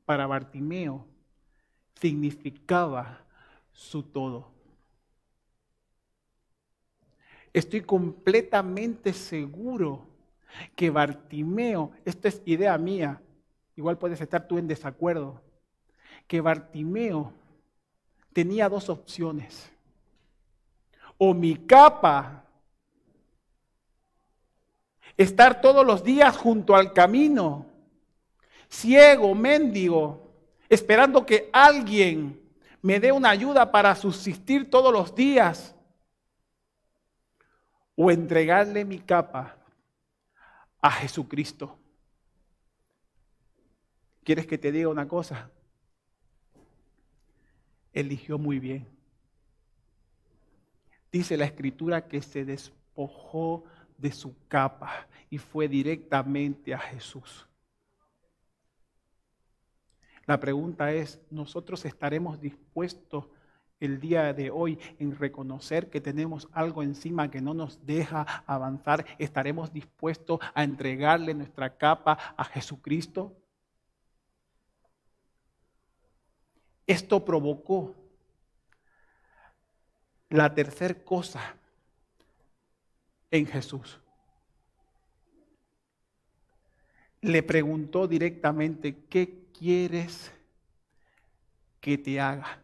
para 0.04 0.26
Bartimeo 0.26 1.06
significaba 1.94 3.24
su 3.72 4.02
todo. 4.02 4.50
Estoy 7.52 7.82
completamente 7.82 9.12
seguro 9.12 10.08
que 10.74 10.90
Bartimeo, 10.90 11.92
esta 12.04 12.26
es 12.26 12.42
idea 12.44 12.76
mía, 12.78 13.22
igual 13.76 13.96
puedes 13.96 14.20
estar 14.20 14.48
tú 14.48 14.58
en 14.58 14.66
desacuerdo, 14.66 15.40
que 16.26 16.40
Bartimeo 16.40 17.32
tenía 18.32 18.68
dos 18.68 18.88
opciones. 18.88 19.70
O 21.16 21.32
mi 21.32 21.54
capa 21.54 22.49
estar 25.16 25.60
todos 25.60 25.86
los 25.86 26.02
días 26.04 26.36
junto 26.36 26.74
al 26.74 26.92
camino 26.92 27.70
ciego, 28.70 29.34
mendigo, 29.34 30.32
esperando 30.68 31.26
que 31.26 31.50
alguien 31.52 32.40
me 32.80 33.00
dé 33.00 33.12
una 33.12 33.30
ayuda 33.30 33.70
para 33.70 33.94
subsistir 33.94 34.70
todos 34.70 34.92
los 34.92 35.14
días. 35.14 35.74
O 37.96 38.10
entregarle 38.10 38.82
mi 38.86 38.98
capa 38.98 39.58
a 40.80 40.90
Jesucristo. 40.90 41.76
¿Quieres 44.24 44.46
que 44.46 44.56
te 44.56 44.72
diga 44.72 44.88
una 44.88 45.06
cosa? 45.06 45.50
Eligió 47.92 48.38
muy 48.38 48.58
bien. 48.58 48.88
Dice 51.12 51.36
la 51.36 51.44
escritura 51.44 52.08
que 52.08 52.22
se 52.22 52.46
despojó 52.46 53.64
de 54.00 54.12
su 54.12 54.34
capa 54.48 55.06
y 55.28 55.38
fue 55.38 55.68
directamente 55.68 56.74
a 56.74 56.78
Jesús. 56.78 57.46
La 60.26 60.38
pregunta 60.38 60.92
es, 60.92 61.20
¿nosotros 61.30 61.84
estaremos 61.84 62.40
dispuestos 62.40 63.26
el 63.80 63.98
día 63.98 64.32
de 64.32 64.50
hoy 64.50 64.78
en 64.98 65.16
reconocer 65.16 65.90
que 65.90 66.00
tenemos 66.00 66.48
algo 66.52 66.82
encima 66.82 67.30
que 67.30 67.40
no 67.40 67.54
nos 67.54 67.84
deja 67.84 68.44
avanzar? 68.46 69.04
¿Estaremos 69.18 69.72
dispuestos 69.72 70.38
a 70.54 70.62
entregarle 70.62 71.34
nuestra 71.34 71.76
capa 71.76 72.12
a 72.36 72.44
Jesucristo? 72.44 73.36
Esto 76.86 77.24
provocó 77.24 77.94
la 80.28 80.54
tercera 80.54 80.94
cosa 81.04 81.56
en 83.30 83.46
Jesús. 83.46 84.00
Le 87.22 87.42
preguntó 87.42 88.06
directamente, 88.06 89.04
¿qué 89.08 89.46
quieres 89.56 90.32
que 91.80 91.98
te 91.98 92.20
haga? 92.20 92.62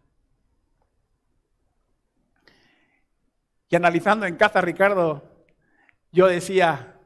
Y 3.68 3.76
analizando 3.76 4.26
en 4.26 4.36
casa, 4.36 4.60
Ricardo, 4.60 5.22
yo 6.12 6.26
decía, 6.26 6.98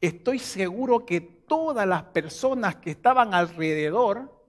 estoy 0.00 0.38
seguro 0.38 1.06
que 1.06 1.20
todas 1.20 1.86
las 1.86 2.02
personas 2.04 2.76
que 2.76 2.90
estaban 2.90 3.32
alrededor 3.32 4.40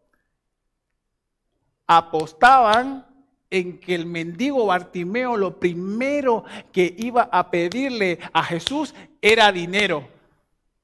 apostaban 1.87 3.10
en 3.51 3.77
que 3.79 3.93
el 3.93 4.05
mendigo 4.05 4.65
Bartimeo 4.65 5.35
lo 5.37 5.59
primero 5.59 6.45
que 6.71 6.95
iba 6.97 7.23
a 7.23 7.51
pedirle 7.51 8.17
a 8.33 8.43
Jesús 8.43 8.95
era 9.21 9.51
dinero. 9.51 10.07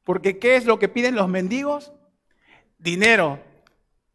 Porque 0.03 0.37
¿qué 0.37 0.57
es 0.57 0.65
lo 0.65 0.77
que 0.77 0.89
piden 0.89 1.15
los 1.15 1.29
mendigos? 1.29 1.93
Dinero. 2.77 3.39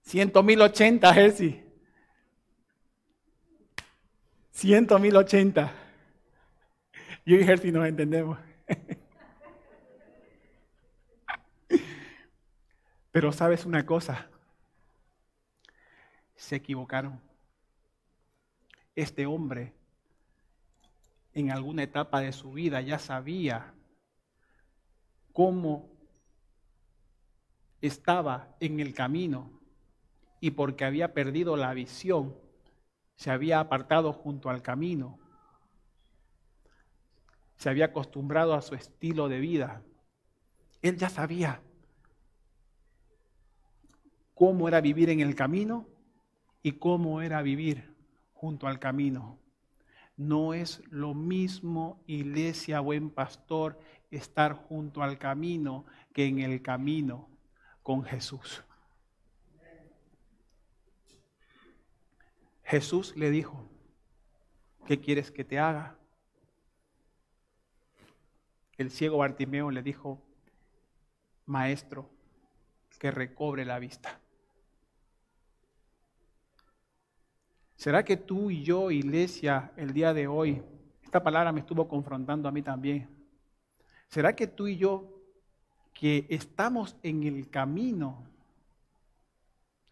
Ciento 0.02 0.42
mil 0.42 0.60
ochenta, 0.60 1.12
Jersey. 1.14 1.64
Ciento 4.52 4.98
mil 4.98 5.16
ochenta. 5.16 5.72
Yo 7.24 7.36
y 7.36 7.44
Jersey 7.44 7.72
nos 7.72 7.88
entendemos. 7.88 8.38
Pero 13.12 13.32
sabes 13.32 13.64
una 13.66 13.86
cosa, 13.86 14.28
se 16.34 16.56
equivocaron 16.56 17.31
este 18.94 19.26
hombre 19.26 19.74
en 21.34 21.50
alguna 21.50 21.82
etapa 21.82 22.20
de 22.20 22.32
su 22.32 22.52
vida 22.52 22.80
ya 22.80 22.98
sabía 22.98 23.74
cómo 25.32 25.90
estaba 27.80 28.54
en 28.60 28.80
el 28.80 28.94
camino 28.94 29.60
y 30.40 30.50
porque 30.50 30.84
había 30.84 31.14
perdido 31.14 31.56
la 31.56 31.72
visión, 31.72 32.36
se 33.16 33.30
había 33.30 33.60
apartado 33.60 34.12
junto 34.12 34.50
al 34.50 34.62
camino, 34.62 35.18
se 37.56 37.70
había 37.70 37.86
acostumbrado 37.86 38.54
a 38.54 38.62
su 38.62 38.74
estilo 38.74 39.28
de 39.28 39.38
vida. 39.38 39.82
Él 40.82 40.96
ya 40.96 41.08
sabía 41.08 41.62
cómo 44.34 44.68
era 44.68 44.80
vivir 44.80 45.10
en 45.10 45.20
el 45.20 45.34
camino 45.34 45.88
y 46.62 46.72
cómo 46.72 47.22
era 47.22 47.40
vivir 47.42 47.91
junto 48.42 48.66
al 48.66 48.80
camino. 48.80 49.38
No 50.16 50.52
es 50.52 50.82
lo 50.90 51.14
mismo, 51.14 52.02
iglesia, 52.08 52.80
buen 52.80 53.08
pastor, 53.08 53.78
estar 54.10 54.54
junto 54.54 55.04
al 55.04 55.16
camino 55.16 55.86
que 56.12 56.26
en 56.26 56.40
el 56.40 56.60
camino 56.60 57.28
con 57.84 58.02
Jesús. 58.02 58.64
Jesús 62.64 63.16
le 63.16 63.30
dijo, 63.30 63.64
¿qué 64.86 64.98
quieres 64.98 65.30
que 65.30 65.44
te 65.44 65.60
haga? 65.60 65.96
El 68.76 68.90
ciego 68.90 69.18
Bartimeo 69.18 69.70
le 69.70 69.84
dijo, 69.84 70.20
maestro, 71.46 72.10
que 72.98 73.12
recobre 73.12 73.64
la 73.64 73.78
vista. 73.78 74.18
¿Será 77.82 78.04
que 78.04 78.16
tú 78.16 78.48
y 78.48 78.62
yo, 78.62 78.92
iglesia, 78.92 79.72
el 79.76 79.92
día 79.92 80.14
de 80.14 80.28
hoy, 80.28 80.62
esta 81.02 81.20
palabra 81.20 81.50
me 81.50 81.58
estuvo 81.58 81.88
confrontando 81.88 82.48
a 82.48 82.52
mí 82.52 82.62
también? 82.62 83.08
¿Será 84.06 84.36
que 84.36 84.46
tú 84.46 84.68
y 84.68 84.76
yo, 84.76 85.20
que 85.92 86.24
estamos 86.30 86.96
en 87.02 87.24
el 87.24 87.50
camino, 87.50 88.22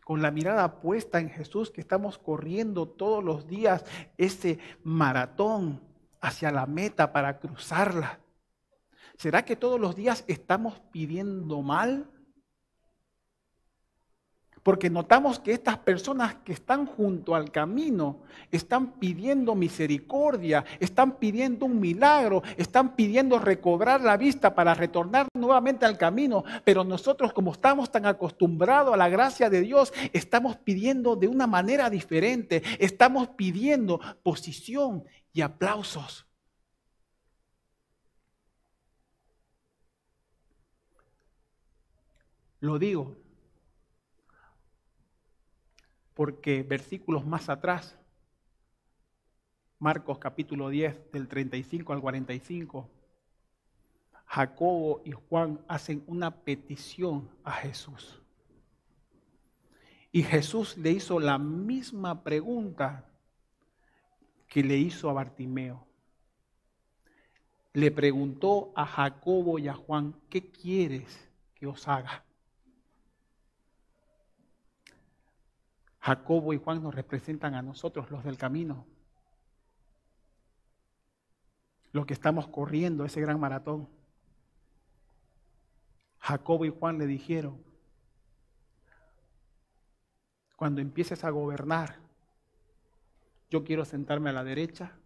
con 0.04 0.22
la 0.22 0.30
mirada 0.30 0.80
puesta 0.80 1.18
en 1.18 1.30
Jesús, 1.30 1.72
que 1.72 1.80
estamos 1.80 2.16
corriendo 2.16 2.86
todos 2.86 3.24
los 3.24 3.48
días 3.48 3.84
ese 4.16 4.60
maratón 4.84 5.80
hacia 6.20 6.52
la 6.52 6.66
meta 6.66 7.12
para 7.12 7.40
cruzarla? 7.40 8.20
¿Será 9.16 9.44
que 9.44 9.56
todos 9.56 9.80
los 9.80 9.96
días 9.96 10.24
estamos 10.28 10.80
pidiendo 10.92 11.60
mal? 11.60 12.08
Porque 14.62 14.90
notamos 14.90 15.38
que 15.38 15.52
estas 15.52 15.78
personas 15.78 16.34
que 16.44 16.52
están 16.52 16.84
junto 16.84 17.34
al 17.34 17.50
camino 17.50 18.18
están 18.50 18.92
pidiendo 18.92 19.54
misericordia, 19.54 20.64
están 20.80 21.18
pidiendo 21.18 21.64
un 21.64 21.80
milagro, 21.80 22.42
están 22.58 22.94
pidiendo 22.94 23.38
recobrar 23.38 24.02
la 24.02 24.18
vista 24.18 24.54
para 24.54 24.74
retornar 24.74 25.28
nuevamente 25.34 25.86
al 25.86 25.96
camino. 25.96 26.44
Pero 26.64 26.84
nosotros 26.84 27.32
como 27.32 27.52
estamos 27.52 27.90
tan 27.90 28.04
acostumbrados 28.04 28.92
a 28.92 28.98
la 28.98 29.08
gracia 29.08 29.48
de 29.48 29.62
Dios, 29.62 29.94
estamos 30.12 30.56
pidiendo 30.56 31.16
de 31.16 31.28
una 31.28 31.46
manera 31.46 31.88
diferente. 31.88 32.62
Estamos 32.78 33.28
pidiendo 33.28 33.98
posición 34.22 35.04
y 35.32 35.40
aplausos. 35.40 36.26
Lo 42.60 42.78
digo 42.78 43.16
porque 46.20 46.62
versículos 46.62 47.24
más 47.24 47.48
atrás, 47.48 47.96
Marcos 49.78 50.18
capítulo 50.18 50.68
10 50.68 51.12
del 51.12 51.28
35 51.28 51.94
al 51.94 52.02
45, 52.02 52.86
Jacobo 54.26 55.00
y 55.06 55.12
Juan 55.12 55.64
hacen 55.66 56.04
una 56.06 56.30
petición 56.30 57.26
a 57.42 57.52
Jesús. 57.52 58.20
Y 60.12 60.22
Jesús 60.22 60.76
le 60.76 60.90
hizo 60.90 61.18
la 61.18 61.38
misma 61.38 62.22
pregunta 62.22 63.08
que 64.46 64.62
le 64.62 64.76
hizo 64.76 65.08
a 65.08 65.14
Bartimeo. 65.14 65.86
Le 67.72 67.90
preguntó 67.90 68.74
a 68.76 68.84
Jacobo 68.84 69.58
y 69.58 69.68
a 69.68 69.74
Juan, 69.74 70.14
¿qué 70.28 70.50
quieres 70.50 71.30
que 71.54 71.66
os 71.66 71.88
haga? 71.88 72.24
Jacobo 76.00 76.54
y 76.54 76.58
Juan 76.58 76.82
nos 76.82 76.94
representan 76.94 77.54
a 77.54 77.62
nosotros, 77.62 78.10
los 78.10 78.24
del 78.24 78.38
camino, 78.38 78.86
los 81.92 82.06
que 82.06 82.14
estamos 82.14 82.48
corriendo 82.48 83.04
ese 83.04 83.20
gran 83.20 83.38
maratón. 83.38 83.88
Jacobo 86.18 86.64
y 86.64 86.70
Juan 86.70 86.98
le 86.98 87.06
dijeron, 87.06 87.62
cuando 90.56 90.80
empieces 90.80 91.24
a 91.24 91.30
gobernar, 91.30 91.98
yo 93.50 93.64
quiero 93.64 93.84
sentarme 93.84 94.30
a 94.30 94.34
la 94.34 94.44
derecha, 94.44 94.96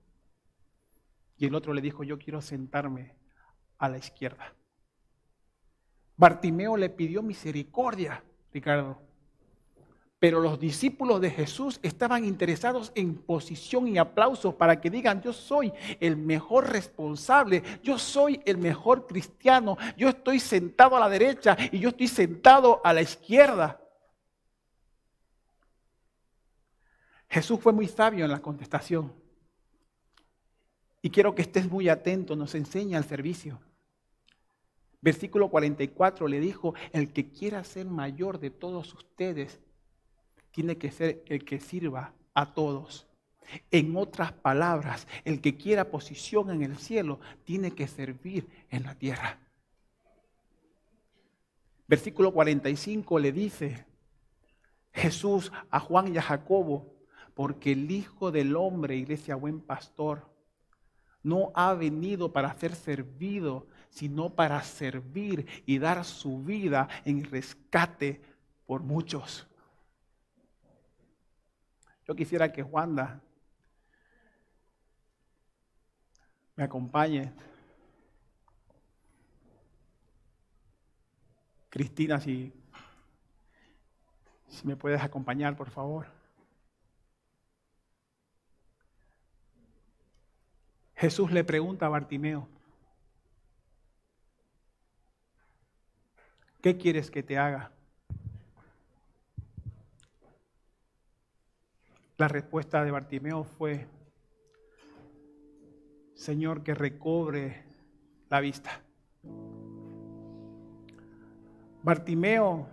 y 1.36 1.46
el 1.46 1.54
otro 1.54 1.72
le 1.72 1.80
dijo, 1.80 2.04
yo 2.04 2.18
quiero 2.18 2.40
sentarme 2.40 3.16
a 3.78 3.88
la 3.88 3.98
izquierda. 3.98 4.54
Bartimeo 6.16 6.76
le 6.76 6.90
pidió 6.90 7.22
misericordia, 7.22 8.22
Ricardo. 8.52 9.13
Pero 10.24 10.40
los 10.40 10.58
discípulos 10.58 11.20
de 11.20 11.28
Jesús 11.28 11.78
estaban 11.82 12.24
interesados 12.24 12.92
en 12.94 13.14
posición 13.14 13.86
y 13.88 13.98
aplausos 13.98 14.54
para 14.54 14.80
que 14.80 14.88
digan, 14.88 15.20
yo 15.20 15.34
soy 15.34 15.70
el 16.00 16.16
mejor 16.16 16.70
responsable, 16.70 17.62
yo 17.82 17.98
soy 17.98 18.40
el 18.46 18.56
mejor 18.56 19.06
cristiano, 19.06 19.76
yo 19.98 20.08
estoy 20.08 20.40
sentado 20.40 20.96
a 20.96 21.00
la 21.00 21.10
derecha 21.10 21.58
y 21.70 21.78
yo 21.78 21.90
estoy 21.90 22.08
sentado 22.08 22.80
a 22.82 22.94
la 22.94 23.02
izquierda. 23.02 23.78
Jesús 27.28 27.60
fue 27.60 27.74
muy 27.74 27.86
sabio 27.86 28.24
en 28.24 28.30
la 28.30 28.40
contestación. 28.40 29.12
Y 31.02 31.10
quiero 31.10 31.34
que 31.34 31.42
estés 31.42 31.70
muy 31.70 31.90
atento, 31.90 32.34
nos 32.34 32.54
enseña 32.54 32.96
el 32.96 33.04
servicio. 33.04 33.60
Versículo 35.02 35.50
44 35.50 36.28
le 36.28 36.40
dijo, 36.40 36.72
el 36.92 37.12
que 37.12 37.30
quiera 37.30 37.62
ser 37.62 37.84
mayor 37.84 38.40
de 38.40 38.48
todos 38.48 38.94
ustedes, 38.94 39.60
tiene 40.54 40.78
que 40.78 40.92
ser 40.92 41.24
el 41.26 41.44
que 41.44 41.58
sirva 41.58 42.14
a 42.32 42.54
todos. 42.54 43.08
En 43.72 43.96
otras 43.96 44.32
palabras, 44.32 45.08
el 45.24 45.40
que 45.40 45.56
quiera 45.56 45.90
posición 45.90 46.48
en 46.50 46.62
el 46.62 46.78
cielo, 46.78 47.18
tiene 47.42 47.72
que 47.72 47.88
servir 47.88 48.46
en 48.70 48.84
la 48.84 48.94
tierra. 48.94 49.40
Versículo 51.88 52.32
45 52.32 53.18
le 53.18 53.32
dice 53.32 53.84
Jesús 54.92 55.50
a 55.70 55.80
Juan 55.80 56.14
y 56.14 56.18
a 56.18 56.22
Jacobo, 56.22 56.94
porque 57.34 57.72
el 57.72 57.90
Hijo 57.90 58.30
del 58.30 58.54
Hombre, 58.54 58.94
iglesia 58.94 59.34
buen 59.34 59.60
pastor, 59.60 60.30
no 61.24 61.50
ha 61.56 61.74
venido 61.74 62.32
para 62.32 62.56
ser 62.56 62.76
servido, 62.76 63.66
sino 63.90 64.30
para 64.30 64.62
servir 64.62 65.46
y 65.66 65.78
dar 65.78 66.04
su 66.04 66.44
vida 66.44 66.88
en 67.04 67.24
rescate 67.24 68.22
por 68.66 68.84
muchos. 68.84 69.48
Yo 72.06 72.14
quisiera 72.14 72.52
que 72.52 72.62
Juanda 72.62 73.20
me 76.56 76.64
acompañe. 76.64 77.32
Cristina, 81.70 82.20
si, 82.20 82.52
si 84.48 84.66
me 84.66 84.76
puedes 84.76 85.02
acompañar, 85.02 85.56
por 85.56 85.70
favor. 85.70 86.06
Jesús 90.94 91.32
le 91.32 91.42
pregunta 91.42 91.86
a 91.86 91.88
Bartimeo, 91.88 92.48
¿qué 96.62 96.78
quieres 96.78 97.10
que 97.10 97.22
te 97.22 97.36
haga? 97.36 97.72
La 102.16 102.28
respuesta 102.28 102.84
de 102.84 102.92
Bartimeo 102.92 103.42
fue, 103.42 103.88
Señor, 106.14 106.62
que 106.62 106.72
recobre 106.72 107.64
la 108.30 108.38
vista. 108.38 108.70
Bartimeo, 111.82 112.68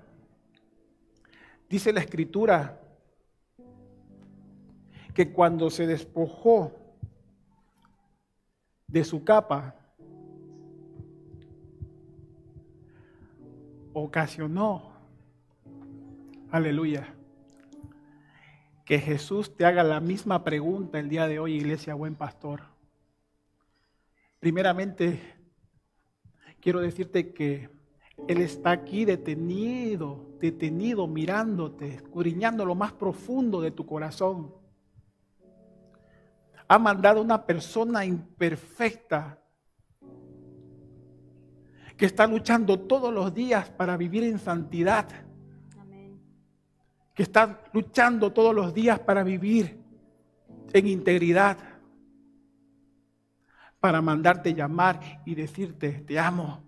dice 1.68 1.92
la 1.92 2.02
escritura, 2.02 2.80
que 5.16 5.34
cuando 5.34 5.72
se 5.72 5.88
despojó 5.88 6.72
de 8.88 9.04
su 9.04 9.24
capa, 9.24 9.76
ocasionó, 13.94 14.92
aleluya, 16.52 17.16
que 18.86 18.99
Jesús 18.99 19.55
te 19.55 19.65
haga 19.65 19.84
la 19.84 19.99
misma 19.99 20.43
pregunta 20.43 20.99
el 20.99 21.09
día 21.09 21.27
de 21.27 21.39
hoy, 21.39 21.55
iglesia, 21.55 21.93
buen 21.93 22.15
pastor. 22.15 22.61
Primeramente, 24.39 25.19
quiero 26.59 26.79
decirte 26.79 27.34
que 27.34 27.69
Él 28.27 28.41
está 28.41 28.71
aquí 28.71 29.05
detenido, 29.05 30.36
detenido, 30.39 31.07
mirándote, 31.07 31.95
escudriñando 31.95 32.65
lo 32.65 32.75
más 32.75 32.93
profundo 32.93 33.61
de 33.61 33.71
tu 33.71 33.86
corazón. 33.86 34.53
Ha 36.67 36.79
mandado 36.79 37.21
una 37.21 37.45
persona 37.45 38.05
imperfecta 38.05 39.41
que 41.97 42.07
está 42.07 42.25
luchando 42.25 42.79
todos 42.79 43.13
los 43.13 43.32
días 43.34 43.69
para 43.69 43.95
vivir 43.95 44.23
en 44.23 44.39
santidad. 44.39 45.07
Que 47.14 47.24
está 47.24 47.62
luchando 47.74 48.32
todos 48.32 48.55
los 48.55 48.74
días 48.74 48.99
para 48.99 49.24
vivir 49.24 49.80
en 50.74 50.88
integridad 50.88 51.57
para 53.82 53.99
mandarte 53.99 54.53
llamar 54.53 55.22
y 55.26 55.36
decirte, 55.36 55.91
te 55.91 56.18
amo. 56.18 56.62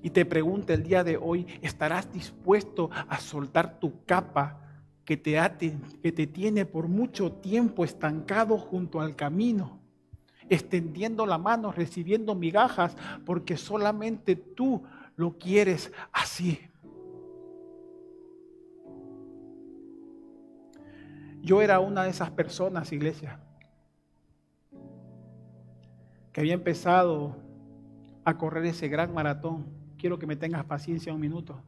Y 0.00 0.10
te 0.10 0.24
pregunta 0.24 0.72
el 0.72 0.84
día 0.84 1.04
de 1.04 1.16
hoy, 1.16 1.46
¿estarás 1.60 2.10
dispuesto 2.12 2.88
a 3.08 3.18
soltar 3.18 3.78
tu 3.78 4.04
capa 4.04 4.60
que 5.04 5.16
te, 5.16 5.36
que 6.00 6.12
te 6.12 6.26
tiene 6.28 6.64
por 6.64 6.88
mucho 6.88 7.32
tiempo 7.32 7.84
estancado 7.84 8.56
junto 8.56 9.00
al 9.00 9.16
camino? 9.16 9.80
Extendiendo 10.48 11.26
la 11.26 11.38
mano, 11.38 11.72
recibiendo 11.72 12.34
migajas, 12.34 12.96
porque 13.24 13.56
solamente 13.56 14.36
tú 14.36 14.82
lo 15.16 15.38
quieres 15.38 15.92
así. 16.12 16.58
Yo 21.42 21.60
era 21.60 21.80
una 21.80 22.04
de 22.04 22.10
esas 22.10 22.30
personas, 22.30 22.92
iglesia 22.92 23.38
que 26.32 26.40
había 26.40 26.54
empezado 26.54 27.36
a 28.24 28.38
correr 28.38 28.64
ese 28.64 28.88
gran 28.88 29.12
maratón. 29.12 29.66
Quiero 29.98 30.18
que 30.18 30.26
me 30.26 30.36
tengas 30.36 30.64
paciencia 30.64 31.12
un 31.12 31.20
minuto. 31.20 31.60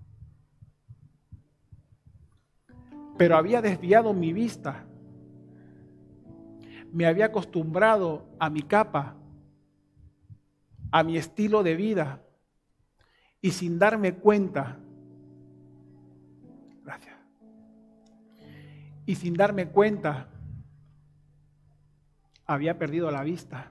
Pero 3.18 3.37
había 3.37 3.61
desviado 3.61 4.12
mi 4.14 4.33
vista. 4.33 4.87
Me 6.93 7.07
había 7.07 7.27
acostumbrado 7.27 8.27
a 8.39 8.49
mi 8.51 8.62
capa, 8.62 9.16
a 10.91 11.03
mi 11.03 11.16
estilo 11.18 11.62
de 11.62 11.77
vida. 11.77 12.22
Y 13.41 13.51
sin 13.51 13.79
darme 13.79 14.14
cuenta, 14.14 14.79
Y 19.07 19.17
sin 19.17 19.35
darme 19.35 19.69
cuenta, 19.69 20.29
había 22.47 22.79
perdido 22.79 23.11
la 23.11 23.23
vista. 23.23 23.71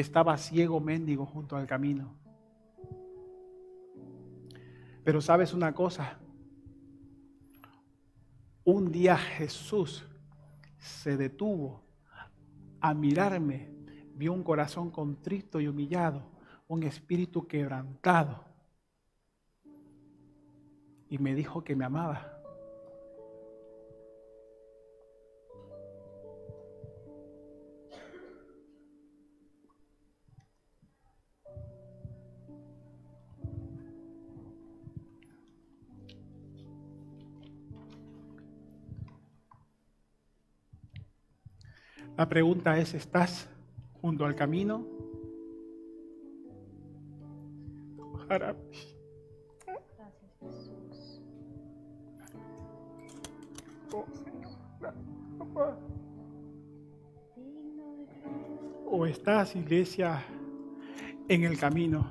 estaba 0.00 0.36
ciego 0.36 0.78
mendigo 0.78 1.24
junto 1.24 1.56
al 1.56 1.66
camino. 1.66 2.14
Pero 5.02 5.20
sabes 5.20 5.54
una 5.54 5.72
cosa, 5.72 6.18
un 8.64 8.90
día 8.92 9.16
Jesús 9.16 10.04
se 10.76 11.16
detuvo 11.16 11.82
a 12.80 12.92
mirarme, 12.92 13.70
vio 14.14 14.32
un 14.32 14.42
corazón 14.42 14.90
contrito 14.90 15.60
y 15.60 15.68
humillado, 15.68 16.22
un 16.68 16.82
espíritu 16.82 17.46
quebrantado, 17.46 18.44
y 21.08 21.18
me 21.18 21.34
dijo 21.34 21.62
que 21.62 21.76
me 21.76 21.84
amaba. 21.84 22.36
La 42.16 42.30
pregunta 42.30 42.78
es, 42.78 42.94
¿estás 42.94 43.46
junto 44.00 44.24
al 44.24 44.34
camino? 44.34 44.86
¿O 47.98 48.95
estás, 59.28 59.56
iglesia, 59.56 60.24
en 61.28 61.42
el 61.42 61.58
camino? 61.58 62.06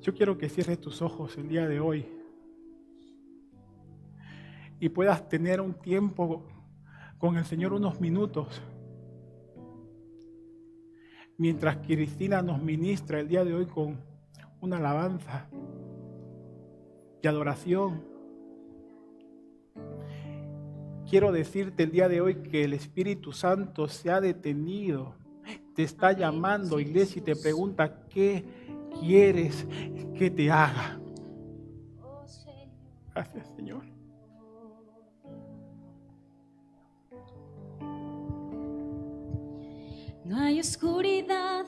Yo 0.00 0.14
quiero 0.14 0.38
que 0.38 0.48
cierres 0.48 0.80
tus 0.80 1.02
ojos 1.02 1.36
el 1.36 1.50
día 1.50 1.68
de 1.68 1.78
hoy 1.78 2.06
y 4.80 4.88
puedas 4.88 5.28
tener 5.28 5.60
un 5.60 5.74
tiempo 5.74 6.42
con 7.18 7.36
el 7.36 7.44
Señor 7.44 7.74
unos 7.74 8.00
minutos. 8.00 8.62
Mientras 11.36 11.76
Cristina 11.86 12.40
nos 12.40 12.62
ministra 12.62 13.20
el 13.20 13.28
día 13.28 13.44
de 13.44 13.52
hoy 13.52 13.66
con 13.66 14.00
una 14.62 14.78
alabanza 14.78 15.50
y 17.22 17.28
adoración. 17.28 18.11
Quiero 21.12 21.30
decirte 21.30 21.82
el 21.82 21.90
día 21.90 22.08
de 22.08 22.22
hoy 22.22 22.36
que 22.36 22.64
el 22.64 22.72
Espíritu 22.72 23.32
Santo 23.32 23.86
se 23.86 24.10
ha 24.10 24.18
detenido 24.18 25.14
te 25.74 25.82
está 25.82 26.12
llamando, 26.12 26.80
iglesia, 26.80 27.20
y 27.20 27.22
te 27.22 27.36
pregunta, 27.36 28.06
¿qué 28.08 28.42
quieres 28.98 29.66
que 30.16 30.30
te 30.30 30.50
haga? 30.50 30.98
Gracias, 33.12 33.46
Señor. 33.54 33.84
No 40.24 40.38
hay 40.38 40.60
oscuridad 40.60 41.66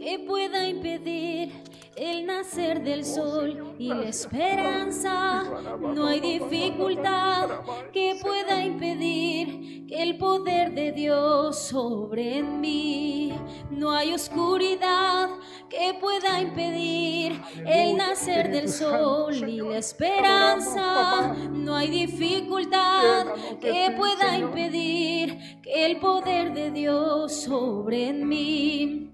que 0.00 0.24
pueda 0.26 0.68
impedir 0.68 1.52
el 2.00 2.24
nacer 2.24 2.82
del 2.82 3.04
sol 3.04 3.74
y 3.78 3.88
la 3.88 4.08
esperanza. 4.08 5.44
No 5.78 6.06
hay 6.06 6.20
dificultad 6.20 7.50
que 7.92 8.18
pueda 8.22 8.64
impedir 8.64 9.86
que 9.86 10.02
el 10.02 10.16
poder 10.16 10.72
de 10.72 10.92
Dios 10.92 11.58
sobre 11.58 12.42
mí. 12.42 13.34
No 13.70 13.90
hay 13.90 14.14
oscuridad 14.14 15.28
que 15.68 15.92
pueda 16.00 16.40
impedir 16.40 17.38
el 17.66 17.98
nacer 17.98 18.50
del 18.50 18.70
sol 18.70 19.34
y 19.46 19.60
la 19.60 19.76
esperanza. 19.76 21.34
No 21.50 21.76
hay 21.76 21.88
dificultad 21.88 23.26
que 23.60 23.94
pueda 23.94 24.38
impedir 24.38 25.60
que 25.60 25.84
el 25.84 25.98
poder 25.98 26.54
de 26.54 26.70
Dios 26.70 27.42
sobre 27.42 28.14
mí. 28.14 29.10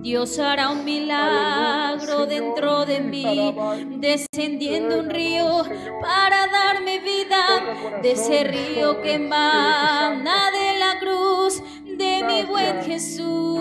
Dios 0.00 0.38
hará 0.38 0.70
un 0.70 0.84
milagro 0.84 2.26
dentro 2.26 2.86
de 2.86 3.00
mí, 3.00 3.54
descendiendo 3.96 5.00
un 5.00 5.10
río 5.10 5.64
para 6.00 6.46
darme 6.46 7.00
vida, 7.00 8.00
de 8.00 8.12
ese 8.12 8.44
río 8.44 9.02
que 9.02 9.14
emana 9.14 10.50
de 10.52 10.78
la 10.78 11.00
cruz 11.00 11.60
de 11.84 12.22
mi 12.24 12.44
buen 12.44 12.82
Jesús. 12.82 13.58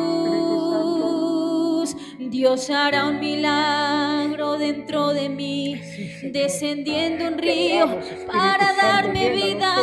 Dios 2.20 2.70
hará 2.70 3.08
un 3.08 3.20
milagro 3.20 4.58
dentro 4.60 5.14
de 5.14 5.30
mí, 5.30 5.82
descendiendo 6.24 7.30
un 7.30 7.38
río 7.40 8.00
para 8.28 8.74
darme 8.74 9.32
vida, 9.32 9.76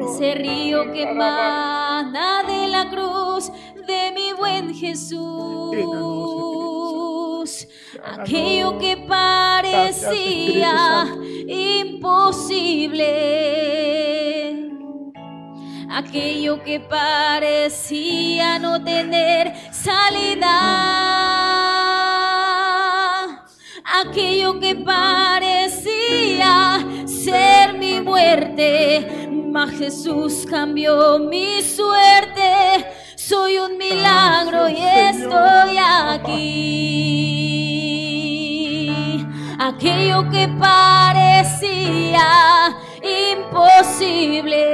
ese 0.00 0.34
río 0.34 0.92
que 0.92 1.02
emana 1.02 2.44
de 2.44 2.68
la 2.68 2.88
cruz 2.88 3.18
de 3.38 3.52
buen 4.48 4.74
Jesús. 4.74 5.18
Aquello 8.04 8.78
que 8.78 8.96
parecía 8.96 10.72
imposible. 11.46 13.04
Aquello 15.90 16.62
que 16.62 16.78
parecía 16.80 18.58
no 18.58 18.82
tener 18.82 19.54
salida. 19.72 20.50
Aquello 24.00 24.60
que 24.60 24.74
parecía 24.76 26.26
ser 27.06 27.74
mi 27.74 28.00
muerte. 28.00 29.28
Mas 29.50 29.70
Jesús 29.72 30.46
cambió 30.48 31.18
mi 31.18 31.62
suerte 31.62 32.97
soy 33.28 33.58
un 33.58 33.76
milagro 33.76 34.70
y 34.70 34.78
estoy 34.82 35.76
aquí. 35.76 36.46
Aquello 39.58 40.30
que 40.30 40.48
parecía 40.58 42.24
imposible. 43.36 44.64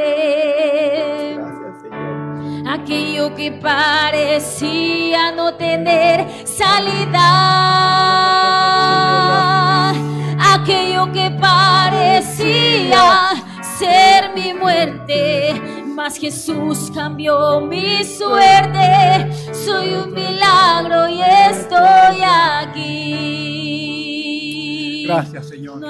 Aquello 2.69 3.35
que 3.35 3.51
parecía 3.51 5.33
no 5.33 5.55
tener 5.55 6.47
salida. 6.47 7.31
Aquello 10.55 11.11
que 11.13 11.29
parecía 11.41 13.03
ser 13.79 14.33
mi 14.33 14.55
muerte 14.55 15.84
mas 16.05 16.19
Jesús 16.19 16.91
cambió 16.93 17.63
mi 17.63 18.05
suerte. 18.05 19.33
Soy 19.55 19.95
un 19.95 20.13
milagro 20.13 21.09
y 21.09 21.23
estoy 21.23 22.21
aquí. 22.23 23.47
Gracias, 25.07 25.49
Señor. 25.49 25.83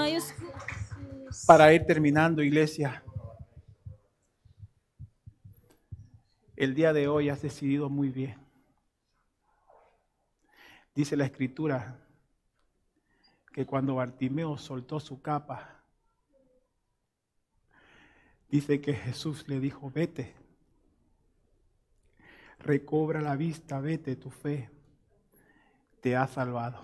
Para 1.48 1.74
ir 1.74 1.84
terminando, 1.84 2.44
iglesia. 2.44 3.02
El 6.54 6.76
día 6.76 6.92
de 6.92 7.08
hoy 7.08 7.28
has 7.28 7.42
decidido 7.42 7.90
muy 7.90 8.10
bien. 8.10 8.38
Dice 10.94 11.16
la 11.16 11.24
escritura 11.24 11.98
que 13.52 13.66
cuando 13.66 13.96
Bartimeo 13.96 14.56
soltó 14.58 15.00
su 15.00 15.20
capa, 15.20 15.73
Dice 18.54 18.80
que 18.80 18.94
Jesús 18.94 19.48
le 19.48 19.58
dijo, 19.58 19.90
vete, 19.90 20.32
recobra 22.60 23.20
la 23.20 23.34
vista, 23.34 23.80
vete, 23.80 24.14
tu 24.14 24.30
fe 24.30 24.70
te 26.00 26.14
ha 26.14 26.28
salvado. 26.28 26.80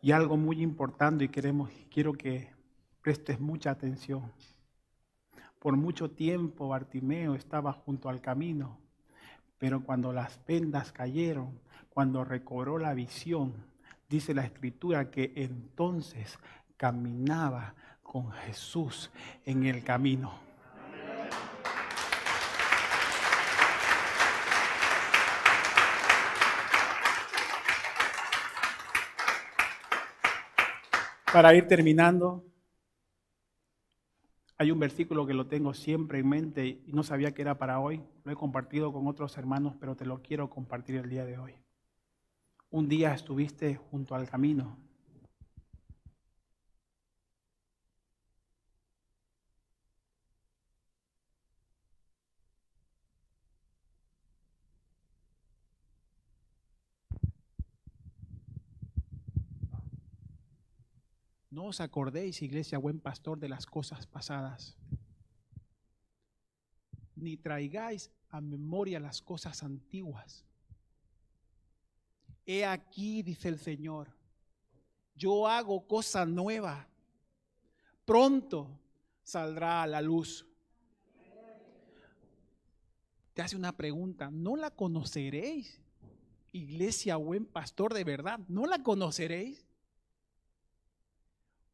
Y 0.00 0.12
algo 0.12 0.36
muy 0.36 0.62
importante 0.62 1.24
y 1.24 1.28
queremos, 1.30 1.72
quiero 1.90 2.12
que 2.12 2.52
prestes 3.02 3.40
mucha 3.40 3.72
atención. 3.72 4.30
Por 5.58 5.76
mucho 5.76 6.12
tiempo 6.12 6.68
Bartimeo 6.68 7.34
estaba 7.34 7.72
junto 7.72 8.08
al 8.08 8.20
camino, 8.20 8.78
pero 9.58 9.82
cuando 9.82 10.12
las 10.12 10.38
vendas 10.46 10.92
cayeron, 10.92 11.58
cuando 11.88 12.24
recobró 12.24 12.78
la 12.78 12.94
visión, 12.94 13.52
dice 14.08 14.32
la 14.32 14.44
escritura 14.44 15.10
que 15.10 15.32
entonces 15.34 16.38
caminaba 16.76 17.74
con 18.10 18.32
Jesús 18.32 19.08
en 19.44 19.62
el 19.66 19.84
camino. 19.84 20.32
Para 31.32 31.54
ir 31.54 31.68
terminando, 31.68 32.44
hay 34.58 34.72
un 34.72 34.80
versículo 34.80 35.24
que 35.24 35.32
lo 35.32 35.46
tengo 35.46 35.72
siempre 35.72 36.18
en 36.18 36.28
mente 36.28 36.66
y 36.66 36.92
no 36.92 37.04
sabía 37.04 37.32
que 37.32 37.42
era 37.42 37.58
para 37.58 37.78
hoy. 37.78 38.02
Lo 38.24 38.32
he 38.32 38.34
compartido 38.34 38.92
con 38.92 39.06
otros 39.06 39.38
hermanos, 39.38 39.76
pero 39.78 39.94
te 39.94 40.04
lo 40.04 40.20
quiero 40.20 40.50
compartir 40.50 40.96
el 40.96 41.08
día 41.08 41.24
de 41.24 41.38
hoy. 41.38 41.54
Un 42.70 42.88
día 42.88 43.14
estuviste 43.14 43.76
junto 43.76 44.16
al 44.16 44.28
camino 44.28 44.89
No 61.50 61.64
os 61.66 61.80
acordéis, 61.80 62.42
iglesia, 62.42 62.78
buen 62.78 63.00
pastor, 63.00 63.38
de 63.38 63.48
las 63.48 63.66
cosas 63.66 64.06
pasadas, 64.06 64.76
ni 67.16 67.36
traigáis 67.36 68.10
a 68.30 68.40
memoria 68.40 69.00
las 69.00 69.20
cosas 69.20 69.64
antiguas. 69.64 70.44
He 72.46 72.64
aquí, 72.64 73.22
dice 73.22 73.48
el 73.48 73.58
Señor, 73.58 74.08
yo 75.16 75.48
hago 75.48 75.86
cosa 75.86 76.24
nueva. 76.24 76.88
Pronto 78.04 78.80
saldrá 79.22 79.82
a 79.82 79.86
la 79.88 80.00
luz. 80.00 80.46
Te 83.34 83.42
hace 83.42 83.56
una 83.56 83.76
pregunta, 83.76 84.30
¿no 84.30 84.56
la 84.56 84.70
conoceréis? 84.70 85.80
Iglesia, 86.52 87.16
buen 87.16 87.44
pastor, 87.44 87.92
de 87.92 88.04
verdad, 88.04 88.40
¿no 88.48 88.66
la 88.66 88.82
conoceréis? 88.82 89.69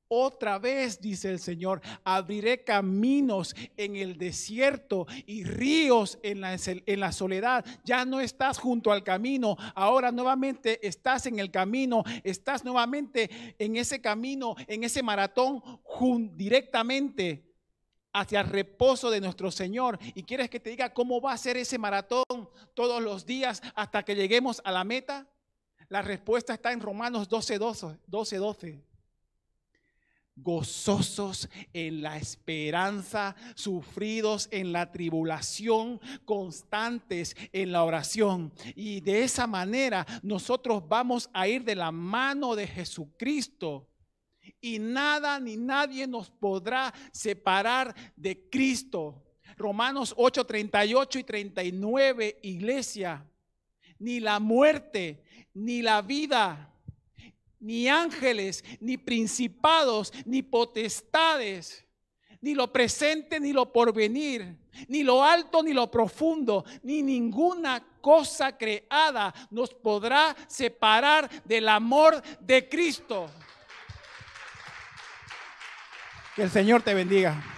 Otra 0.09 0.61
vez, 0.61 1.01
dice 1.01 1.31
el 1.31 1.41
Señor, 1.41 1.81
abriré 2.05 2.63
caminos 2.63 3.57
en 3.77 3.97
el 3.97 4.17
desierto 4.17 5.07
y 5.27 5.43
ríos 5.43 6.19
en 6.23 6.41
la, 6.41 7.13
soledad. 7.13 7.65
Ya 7.85 8.05
no 8.05 8.21
estás 8.21 8.59
junto 8.59 8.93
al 8.93 9.03
camino, 9.03 9.57
ahora 9.75 10.13
nuevamente 10.13 10.87
estás 10.87 11.27
en 11.27 11.41
el 11.41 11.51
camino, 11.51 12.05
estás 12.23 12.65
nuevamente 12.65 13.29
en 13.59 13.77
ese 13.77 14.01
camino, 14.01 14.55
en 14.69 14.85
ese 14.85 15.03
maratón, 15.03 15.61
directamente 16.37 17.43
hacia 18.13 18.41
el 18.43 18.49
reposo 18.49 19.11
de 19.11 19.21
nuestro 19.21 19.51
Señor. 19.51 19.99
Y 20.15 20.23
quieres 20.23 20.49
que 20.49 20.61
te 20.61 20.71
diga 20.71 20.95
cómo 20.95 21.21
va 21.21 21.33
a 21.33 21.39
ser 21.39 21.57
ese 21.57 21.79
maratón 21.79 22.25
todos 22.75 23.03
los 23.03 23.27
días 23.27 23.61
hasta 23.75 24.05
que 24.05 24.15
lleguemos 24.15 24.63
a 24.65 24.71
la 24.71 24.85
meta. 24.85 25.27
La 25.89 26.03
respuesta 26.03 26.55
está 26.55 26.71
en 26.71 26.81
Romanos 26.81 27.29
12, 27.29 27.59
12, 27.59 27.87
12. 28.07 28.39
12 28.39 28.96
gozosos 30.37 31.49
en 31.73 32.03
la 32.03 32.19
esperanza, 32.19 33.35
sufridos 33.55 34.49
en 34.51 34.73
la 34.73 34.93
tribulación, 34.93 36.01
constantes 36.25 37.35
en 37.53 37.73
la 37.73 37.83
oración. 37.83 38.53
Y 38.75 39.01
de 39.01 39.25
esa 39.25 39.47
manera 39.47 40.07
nosotros 40.23 40.87
vamos 40.87 41.31
a 41.33 41.49
ir 41.49 41.65
de 41.65 41.75
la 41.75 41.91
mano 41.91 42.55
de 42.55 42.67
Jesucristo. 42.67 43.89
Y 44.61 44.79
nada 44.79 45.41
ni 45.41 45.57
nadie 45.57 46.07
nos 46.07 46.31
podrá 46.31 46.93
separar 47.13 47.95
de 48.15 48.49
Cristo. 48.49 49.23
Romanos 49.57 50.15
8, 50.17 50.45
38 50.45 51.19
y 51.19 51.25
39, 51.25 52.39
iglesia. 52.43 53.27
Ni 53.99 54.21
la 54.21 54.39
muerte, 54.39 55.23
ni 55.55 55.81
la 55.81 56.03
vida 56.03 56.76
ni 57.67 57.89
ángeles, 57.89 58.63
ni 58.79 58.97
principados, 58.97 60.13
ni 60.25 60.41
potestades, 60.41 61.85
ni 62.41 62.55
lo 62.55 62.73
presente, 62.73 63.41
ni 63.41 63.53
lo 63.53 63.73
porvenir, 63.73 64.57
ni 64.87 65.03
lo 65.03 65.25
alto, 65.25 65.65
ni 65.65 65.73
lo 65.73 65.91
profundo, 65.91 66.65
ni 66.85 67.03
ninguna 67.03 67.85
cosa 68.01 68.57
creada 68.57 69.35
nos 69.51 69.75
podrá 69.75 70.37
separar 70.47 71.29
del 71.43 71.69
amor 71.69 72.23
de 72.39 72.69
Cristo. 72.69 73.29
Que 76.37 76.45
el 76.45 76.51
Señor 76.51 76.83
te 76.83 76.95
bendiga. 76.95 77.56